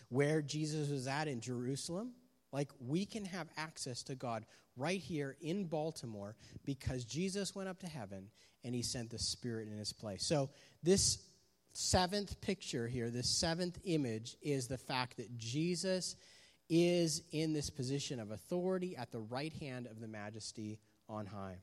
where 0.10 0.42
Jesus 0.42 0.90
was 0.90 1.08
at 1.08 1.28
in 1.28 1.42
Jerusalem. 1.42 2.14
Like 2.52 2.70
we 2.80 3.06
can 3.06 3.26
have 3.26 3.48
access 3.58 4.02
to 4.04 4.16
God 4.16 4.46
right 4.76 5.00
here 5.00 5.36
in 5.42 5.66
Baltimore 5.66 6.36
because 6.66 7.06
Jesus 7.06 7.54
went 7.54 7.70
up 7.70 7.80
to 7.80 7.88
heaven 7.88 8.30
and 8.64 8.74
he 8.74 8.82
sent 8.82 9.12
the 9.12 9.20
Spirit 9.20 9.68
in 9.68 9.78
his 9.78 9.94
place. 9.94 10.26
So, 10.26 10.50
this 10.82 11.20
seventh 11.74 12.42
picture 12.42 12.88
here, 12.88 13.10
this 13.10 13.40
seventh 13.40 13.80
image, 13.84 14.36
is 14.42 14.68
the 14.68 14.78
fact 14.78 15.18
that 15.18 15.38
Jesus 15.38 16.16
is 16.70 17.24
in 17.32 17.54
this 17.54 17.70
position 17.70 18.20
of 18.20 18.32
authority 18.32 18.96
at 18.96 19.12
the 19.12 19.20
right 19.20 19.54
hand 19.54 19.88
of 19.88 20.00
the 20.00 20.08
majesty 20.08 20.80
on 21.08 21.26
high. 21.26 21.58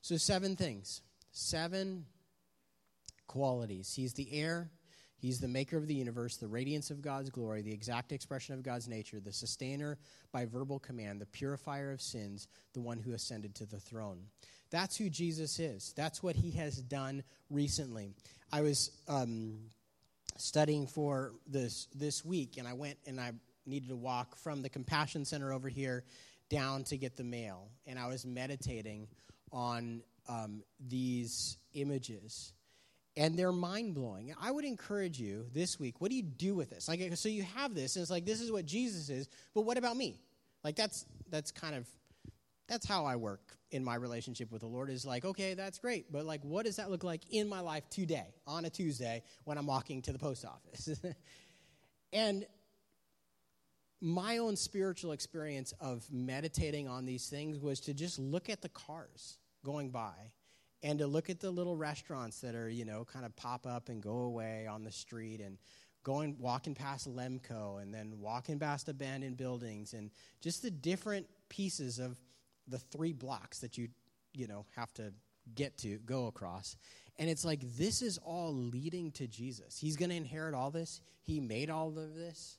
So, 0.00 0.16
seven 0.16 0.56
things, 0.56 1.02
seven 1.32 2.06
qualities. 3.26 3.92
He's 3.94 4.14
the 4.14 4.28
heir, 4.32 4.70
He's 5.20 5.40
the 5.40 5.48
maker 5.48 5.76
of 5.76 5.88
the 5.88 5.94
universe, 5.94 6.36
the 6.36 6.46
radiance 6.46 6.90
of 6.90 7.02
God's 7.02 7.30
glory, 7.30 7.62
the 7.62 7.72
exact 7.72 8.12
expression 8.12 8.54
of 8.54 8.62
God's 8.62 8.86
nature, 8.86 9.18
the 9.18 9.32
sustainer 9.32 9.98
by 10.32 10.46
verbal 10.46 10.78
command, 10.78 11.20
the 11.20 11.26
purifier 11.26 11.90
of 11.90 12.00
sins, 12.00 12.46
the 12.72 12.80
one 12.80 12.98
who 12.98 13.12
ascended 13.12 13.54
to 13.56 13.66
the 13.66 13.80
throne. 13.80 14.20
That's 14.70 14.96
who 14.96 15.10
Jesus 15.10 15.58
is. 15.58 15.92
That's 15.96 16.22
what 16.22 16.36
he 16.36 16.52
has 16.52 16.76
done 16.76 17.24
recently. 17.50 18.12
I 18.52 18.60
was 18.60 18.92
um, 19.08 19.58
studying 20.36 20.86
for 20.86 21.32
this 21.48 21.88
this 21.94 22.24
week, 22.24 22.56
and 22.56 22.68
I 22.68 22.74
went 22.74 22.98
and 23.06 23.20
I 23.20 23.32
needed 23.68 23.88
to 23.90 23.96
walk 23.96 24.36
from 24.36 24.62
the 24.62 24.68
Compassion 24.68 25.24
Center 25.24 25.52
over 25.52 25.68
here 25.68 26.04
down 26.48 26.84
to 26.84 26.96
get 26.96 27.16
the 27.16 27.24
mail, 27.24 27.68
and 27.86 27.98
I 27.98 28.08
was 28.08 28.24
meditating 28.24 29.08
on 29.52 30.02
um, 30.28 30.62
these 30.80 31.56
images 31.74 32.52
and 33.18 33.36
they're 33.36 33.52
mind 33.52 33.94
blowing. 33.94 34.32
I 34.40 34.52
would 34.52 34.64
encourage 34.64 35.18
you 35.18 35.46
this 35.52 35.78
week. 35.78 36.00
What 36.00 36.10
do 36.10 36.16
you 36.16 36.22
do 36.22 36.54
with 36.54 36.70
this? 36.70 36.86
Like, 36.86 37.00
so 37.16 37.28
you 37.28 37.42
have 37.42 37.74
this, 37.74 37.96
and 37.96 38.02
it's 38.02 38.12
like 38.12 38.24
this 38.24 38.40
is 38.40 38.52
what 38.52 38.64
Jesus 38.64 39.10
is, 39.10 39.28
but 39.54 39.62
what 39.62 39.76
about 39.76 39.96
me? 39.96 40.20
Like 40.62 40.76
that's 40.76 41.04
that's 41.28 41.50
kind 41.50 41.74
of 41.74 41.86
that's 42.68 42.86
how 42.86 43.06
I 43.06 43.16
work 43.16 43.56
in 43.72 43.82
my 43.82 43.96
relationship 43.96 44.52
with 44.52 44.60
the 44.60 44.68
Lord. 44.68 44.88
Is 44.88 45.04
like, 45.04 45.24
okay, 45.24 45.54
that's 45.54 45.80
great, 45.80 46.12
but 46.12 46.26
like, 46.26 46.44
what 46.44 46.64
does 46.64 46.76
that 46.76 46.90
look 46.90 47.02
like 47.02 47.22
in 47.30 47.48
my 47.48 47.60
life 47.60 47.88
today 47.90 48.34
on 48.46 48.64
a 48.64 48.70
Tuesday 48.70 49.24
when 49.44 49.58
I'm 49.58 49.66
walking 49.66 50.00
to 50.02 50.12
the 50.12 50.18
post 50.18 50.44
office? 50.44 51.00
and 52.12 52.46
my 54.00 54.38
own 54.38 54.56
spiritual 54.56 55.12
experience 55.12 55.72
of 55.80 56.06
meditating 56.12 56.88
on 56.88 57.04
these 57.04 57.28
things 57.28 57.58
was 57.58 57.80
to 57.80 57.94
just 57.94 58.18
look 58.18 58.48
at 58.48 58.62
the 58.62 58.68
cars 58.68 59.38
going 59.64 59.90
by 59.90 60.32
and 60.82 61.00
to 61.00 61.06
look 61.06 61.28
at 61.30 61.40
the 61.40 61.50
little 61.50 61.76
restaurants 61.76 62.40
that 62.40 62.54
are, 62.54 62.68
you 62.68 62.84
know, 62.84 63.04
kind 63.04 63.24
of 63.24 63.34
pop 63.36 63.66
up 63.66 63.88
and 63.88 64.02
go 64.02 64.18
away 64.20 64.66
on 64.66 64.84
the 64.84 64.92
street 64.92 65.40
and 65.40 65.58
going 66.04 66.36
walking 66.38 66.74
past 66.74 67.08
Lemco 67.08 67.82
and 67.82 67.92
then 67.92 68.14
walking 68.20 68.58
past 68.58 68.88
abandoned 68.88 69.36
buildings 69.36 69.92
and 69.92 70.10
just 70.40 70.62
the 70.62 70.70
different 70.70 71.26
pieces 71.48 71.98
of 71.98 72.16
the 72.68 72.78
three 72.78 73.12
blocks 73.12 73.58
that 73.58 73.76
you, 73.76 73.88
you 74.32 74.46
know, 74.46 74.64
have 74.76 74.92
to 74.94 75.12
get 75.54 75.76
to, 75.78 75.98
go 76.06 76.26
across. 76.26 76.76
And 77.18 77.28
it's 77.28 77.44
like 77.44 77.60
this 77.76 78.00
is 78.00 78.18
all 78.18 78.54
leading 78.54 79.10
to 79.12 79.26
Jesus. 79.26 79.76
He's 79.78 79.96
going 79.96 80.10
to 80.10 80.16
inherit 80.16 80.54
all 80.54 80.70
this. 80.70 81.00
He 81.22 81.40
made 81.40 81.68
all 81.68 81.88
of 81.88 82.14
this. 82.14 82.58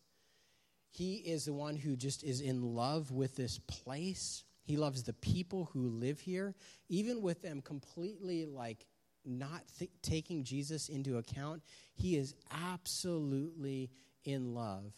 He 0.89 1.15
is 1.15 1.45
the 1.45 1.53
one 1.53 1.75
who 1.75 1.95
just 1.95 2.23
is 2.23 2.41
in 2.41 2.61
love 2.61 3.11
with 3.11 3.35
this 3.35 3.59
place 3.59 4.43
he 4.69 4.77
loves 4.77 5.01
the 5.01 5.13
people 5.13 5.67
who 5.73 5.87
live 5.87 6.19
here, 6.19 6.53
even 6.89 7.23
with 7.23 7.41
them 7.41 7.59
completely 7.59 8.45
like 8.45 8.85
not 9.25 9.63
th- 9.79 9.89
taking 10.03 10.43
Jesus 10.43 10.89
into 10.89 11.17
account. 11.17 11.63
He 11.95 12.15
is 12.15 12.35
absolutely 12.51 13.89
in 14.25 14.53
love 14.53 14.93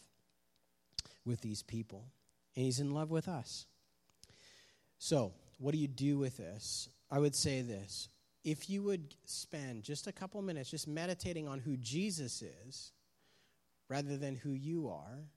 with 1.23 1.39
these 1.39 1.63
people, 1.63 2.03
and 2.53 2.65
he's 2.65 2.81
in 2.81 2.91
love 2.91 3.11
with 3.11 3.29
us. 3.29 3.65
So, 4.97 5.31
what 5.57 5.71
do 5.71 5.77
you 5.77 5.87
do 5.87 6.17
with 6.17 6.35
this? 6.35 6.89
I 7.09 7.19
would 7.19 7.33
say 7.33 7.61
this. 7.61 8.09
If 8.43 8.69
you 8.69 8.83
would 8.83 9.15
spend 9.23 9.83
just 9.83 10.05
a 10.05 10.11
couple 10.11 10.41
minutes 10.41 10.69
just 10.69 10.85
meditating 10.85 11.47
on 11.47 11.59
who 11.59 11.77
Jesus 11.77 12.43
is 12.67 12.91
rather 13.87 14.17
than 14.17 14.35
who 14.35 14.51
you 14.51 14.89
are, 14.89 15.29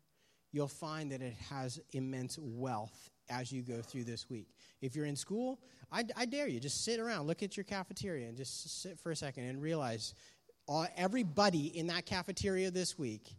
you'll 0.55 0.69
find 0.69 1.11
that 1.11 1.21
it 1.21 1.35
has 1.51 1.81
immense 1.93 2.39
wealth 2.41 3.11
as 3.29 3.51
you 3.51 3.63
go 3.63 3.81
through 3.83 4.05
this 4.05 4.31
week. 4.31 4.47
If 4.81 4.95
you're 4.95 5.05
in 5.05 5.17
school, 5.17 5.59
I, 5.91 6.05
I 6.17 6.27
dare 6.27 6.47
you, 6.47 6.61
just 6.61 6.85
sit 6.85 7.01
around, 7.01 7.27
look 7.27 7.43
at 7.43 7.57
your 7.57 7.65
cafeteria, 7.65 8.29
and 8.29 8.37
just 8.37 8.83
sit 8.83 9.01
for 9.01 9.11
a 9.11 9.17
second 9.17 9.45
and 9.45 9.61
realize 9.61 10.15
all, 10.69 10.87
everybody 10.97 11.77
in 11.77 11.89
that 11.89 12.07
cafeteria 12.07 12.71
this 12.71 12.97
week 12.97 13.35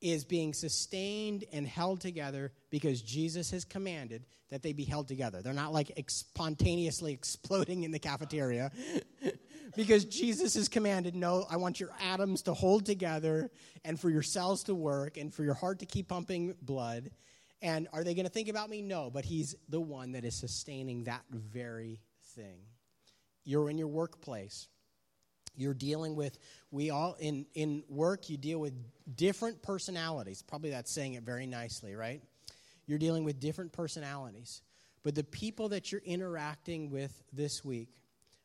is 0.00 0.24
being 0.24 0.52
sustained 0.52 1.44
and 1.52 1.66
held 1.66 2.00
together 2.00 2.52
because 2.68 3.00
Jesus 3.00 3.52
has 3.52 3.64
commanded 3.64 4.26
that 4.50 4.60
they 4.62 4.72
be 4.72 4.84
held 4.84 5.06
together. 5.06 5.40
They're 5.40 5.52
not 5.54 5.72
like 5.72 5.92
ex- 5.96 6.14
spontaneously 6.14 7.12
exploding 7.14 7.84
in 7.84 7.92
the 7.92 8.00
cafeteria 8.00 8.72
because 9.76 10.04
Jesus 10.04 10.54
has 10.54 10.68
commanded, 10.68 11.14
no, 11.14 11.46
I 11.50 11.56
want 11.56 11.80
your 11.80 11.90
atoms 12.00 12.42
to 12.42 12.54
hold 12.54 12.86
together 12.86 13.50
and 13.84 13.98
for 13.98 14.10
your 14.10 14.22
cells 14.22 14.64
to 14.64 14.74
work 14.74 15.16
and 15.16 15.32
for 15.32 15.44
your 15.44 15.54
heart 15.54 15.80
to 15.80 15.86
keep 15.86 16.08
pumping 16.08 16.54
blood. 16.62 17.10
And 17.62 17.88
are 17.92 18.04
they 18.04 18.14
going 18.14 18.26
to 18.26 18.32
think 18.32 18.48
about 18.48 18.68
me? 18.68 18.82
No, 18.82 19.10
but 19.10 19.24
He's 19.24 19.54
the 19.68 19.80
one 19.80 20.12
that 20.12 20.24
is 20.24 20.34
sustaining 20.34 21.04
that 21.04 21.22
very 21.30 22.00
thing. 22.34 22.58
You're 23.44 23.70
in 23.70 23.78
your 23.78 23.88
workplace. 23.88 24.68
You're 25.56 25.74
dealing 25.74 26.16
with, 26.16 26.38
we 26.70 26.90
all, 26.90 27.16
in, 27.20 27.46
in 27.54 27.84
work, 27.88 28.28
you 28.28 28.36
deal 28.36 28.58
with 28.58 28.74
different 29.16 29.62
personalities. 29.62 30.42
Probably 30.42 30.70
that's 30.70 30.90
saying 30.90 31.14
it 31.14 31.22
very 31.22 31.46
nicely, 31.46 31.94
right? 31.94 32.20
You're 32.86 32.98
dealing 32.98 33.24
with 33.24 33.38
different 33.40 33.72
personalities. 33.72 34.62
But 35.04 35.14
the 35.14 35.24
people 35.24 35.68
that 35.68 35.92
you're 35.92 36.02
interacting 36.04 36.90
with 36.90 37.22
this 37.32 37.64
week 37.64 37.88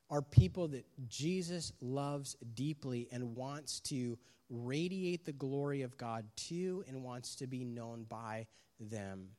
are 0.09 0.21
people 0.21 0.67
that 0.69 0.85
Jesus 1.07 1.71
loves 1.81 2.35
deeply 2.53 3.07
and 3.11 3.35
wants 3.35 3.79
to 3.81 4.17
radiate 4.49 5.25
the 5.25 5.31
glory 5.31 5.83
of 5.83 5.97
God 5.97 6.25
to 6.35 6.83
and 6.87 7.03
wants 7.03 7.35
to 7.35 7.47
be 7.47 7.63
known 7.63 8.05
by 8.09 8.47
them. 8.79 9.29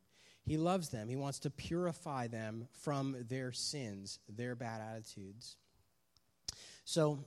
He 0.45 0.57
loves 0.57 0.89
them. 0.89 1.09
He 1.09 1.17
wants 1.17 1.41
to 1.41 1.51
purify 1.51 2.29
them 2.29 2.69
from 2.73 3.17
their 3.29 3.53
sins, 3.53 4.19
their 4.29 4.55
bad 4.55 4.81
attitudes. 4.81 5.57
So, 6.85 7.25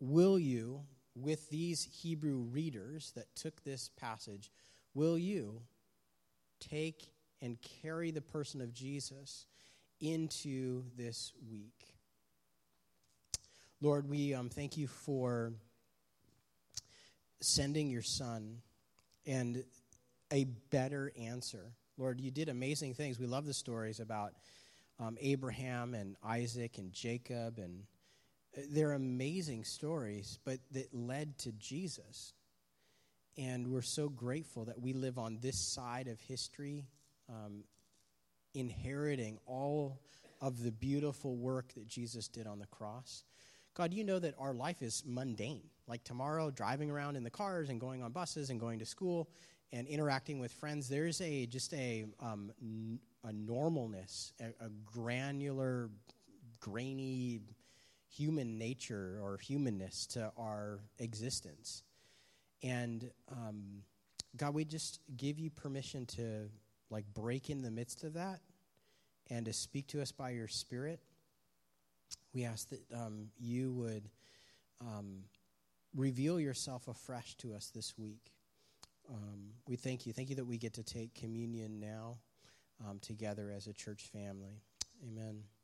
will 0.00 0.38
you, 0.38 0.80
with 1.14 1.48
these 1.50 1.84
Hebrew 1.84 2.38
readers 2.38 3.12
that 3.16 3.34
took 3.34 3.62
this 3.62 3.90
passage, 4.00 4.50
will 4.94 5.18
you 5.18 5.62
take 6.60 7.10
and 7.42 7.58
carry 7.82 8.10
the 8.10 8.20
person 8.20 8.60
of 8.60 8.72
Jesus 8.72 9.46
into 10.00 10.84
this 10.96 11.32
week? 11.50 11.95
Lord, 13.82 14.08
we 14.08 14.32
um, 14.32 14.48
thank 14.48 14.78
you 14.78 14.86
for 14.86 15.52
sending 17.42 17.90
your 17.90 18.02
son 18.02 18.62
and 19.26 19.64
a 20.32 20.44
better 20.70 21.12
answer. 21.20 21.72
Lord, 21.98 22.18
you 22.18 22.30
did 22.30 22.48
amazing 22.48 22.94
things. 22.94 23.18
We 23.18 23.26
love 23.26 23.44
the 23.44 23.52
stories 23.52 24.00
about 24.00 24.32
um, 24.98 25.18
Abraham 25.20 25.92
and 25.92 26.16
Isaac 26.24 26.78
and 26.78 26.90
Jacob, 26.90 27.58
and 27.58 27.82
uh, 28.56 28.62
they're 28.70 28.92
amazing 28.92 29.64
stories, 29.64 30.38
but 30.46 30.58
that 30.72 30.88
led 30.94 31.36
to 31.40 31.52
Jesus. 31.52 32.32
And 33.36 33.68
we're 33.68 33.82
so 33.82 34.08
grateful 34.08 34.64
that 34.64 34.80
we 34.80 34.94
live 34.94 35.18
on 35.18 35.38
this 35.42 35.74
side 35.74 36.08
of 36.08 36.18
history, 36.20 36.86
um, 37.28 37.64
inheriting 38.54 39.38
all 39.44 40.00
of 40.40 40.62
the 40.62 40.72
beautiful 40.72 41.36
work 41.36 41.74
that 41.74 41.86
Jesus 41.86 42.28
did 42.28 42.46
on 42.46 42.58
the 42.58 42.66
cross. 42.66 43.24
God, 43.76 43.92
you 43.92 44.04
know 44.04 44.18
that 44.18 44.34
our 44.38 44.54
life 44.54 44.80
is 44.80 45.02
mundane. 45.06 45.68
like 45.86 46.02
tomorrow, 46.02 46.50
driving 46.50 46.90
around 46.90 47.14
in 47.14 47.22
the 47.22 47.30
cars 47.30 47.68
and 47.68 47.78
going 47.78 48.02
on 48.02 48.10
buses 48.10 48.50
and 48.50 48.58
going 48.58 48.78
to 48.78 48.86
school 48.86 49.28
and 49.70 49.86
interacting 49.86 50.38
with 50.38 50.50
friends, 50.50 50.88
there's 50.88 51.20
a 51.20 51.46
just 51.46 51.74
a 51.74 52.06
um, 52.18 52.50
normalness, 53.24 54.32
a, 54.40 54.64
a 54.64 54.70
granular, 54.86 55.90
grainy 56.58 57.40
human 58.08 58.56
nature 58.56 59.20
or 59.22 59.36
humanness 59.36 60.06
to 60.06 60.32
our 60.38 60.80
existence. 60.98 61.82
And 62.62 63.10
um, 63.30 63.82
God, 64.36 64.54
we 64.54 64.64
just 64.64 65.00
give 65.18 65.38
you 65.38 65.50
permission 65.50 66.06
to 66.06 66.48
like 66.88 67.04
break 67.12 67.50
in 67.50 67.60
the 67.60 67.70
midst 67.70 68.04
of 68.04 68.14
that 68.14 68.40
and 69.28 69.44
to 69.44 69.52
speak 69.52 69.88
to 69.88 70.00
us 70.00 70.12
by 70.12 70.30
your 70.30 70.48
Spirit. 70.48 71.00
We 72.36 72.44
ask 72.44 72.68
that 72.68 72.82
um, 72.94 73.28
you 73.38 73.72
would 73.72 74.10
um, 74.82 75.22
reveal 75.94 76.38
yourself 76.38 76.86
afresh 76.86 77.34
to 77.36 77.54
us 77.54 77.70
this 77.74 77.94
week. 77.96 78.30
Um, 79.08 79.52
we 79.66 79.76
thank 79.76 80.04
you. 80.04 80.12
Thank 80.12 80.28
you 80.28 80.36
that 80.36 80.44
we 80.44 80.58
get 80.58 80.74
to 80.74 80.82
take 80.82 81.14
communion 81.14 81.80
now 81.80 82.18
um, 82.86 82.98
together 82.98 83.50
as 83.56 83.68
a 83.68 83.72
church 83.72 84.10
family. 84.12 84.60
Amen. 85.02 85.44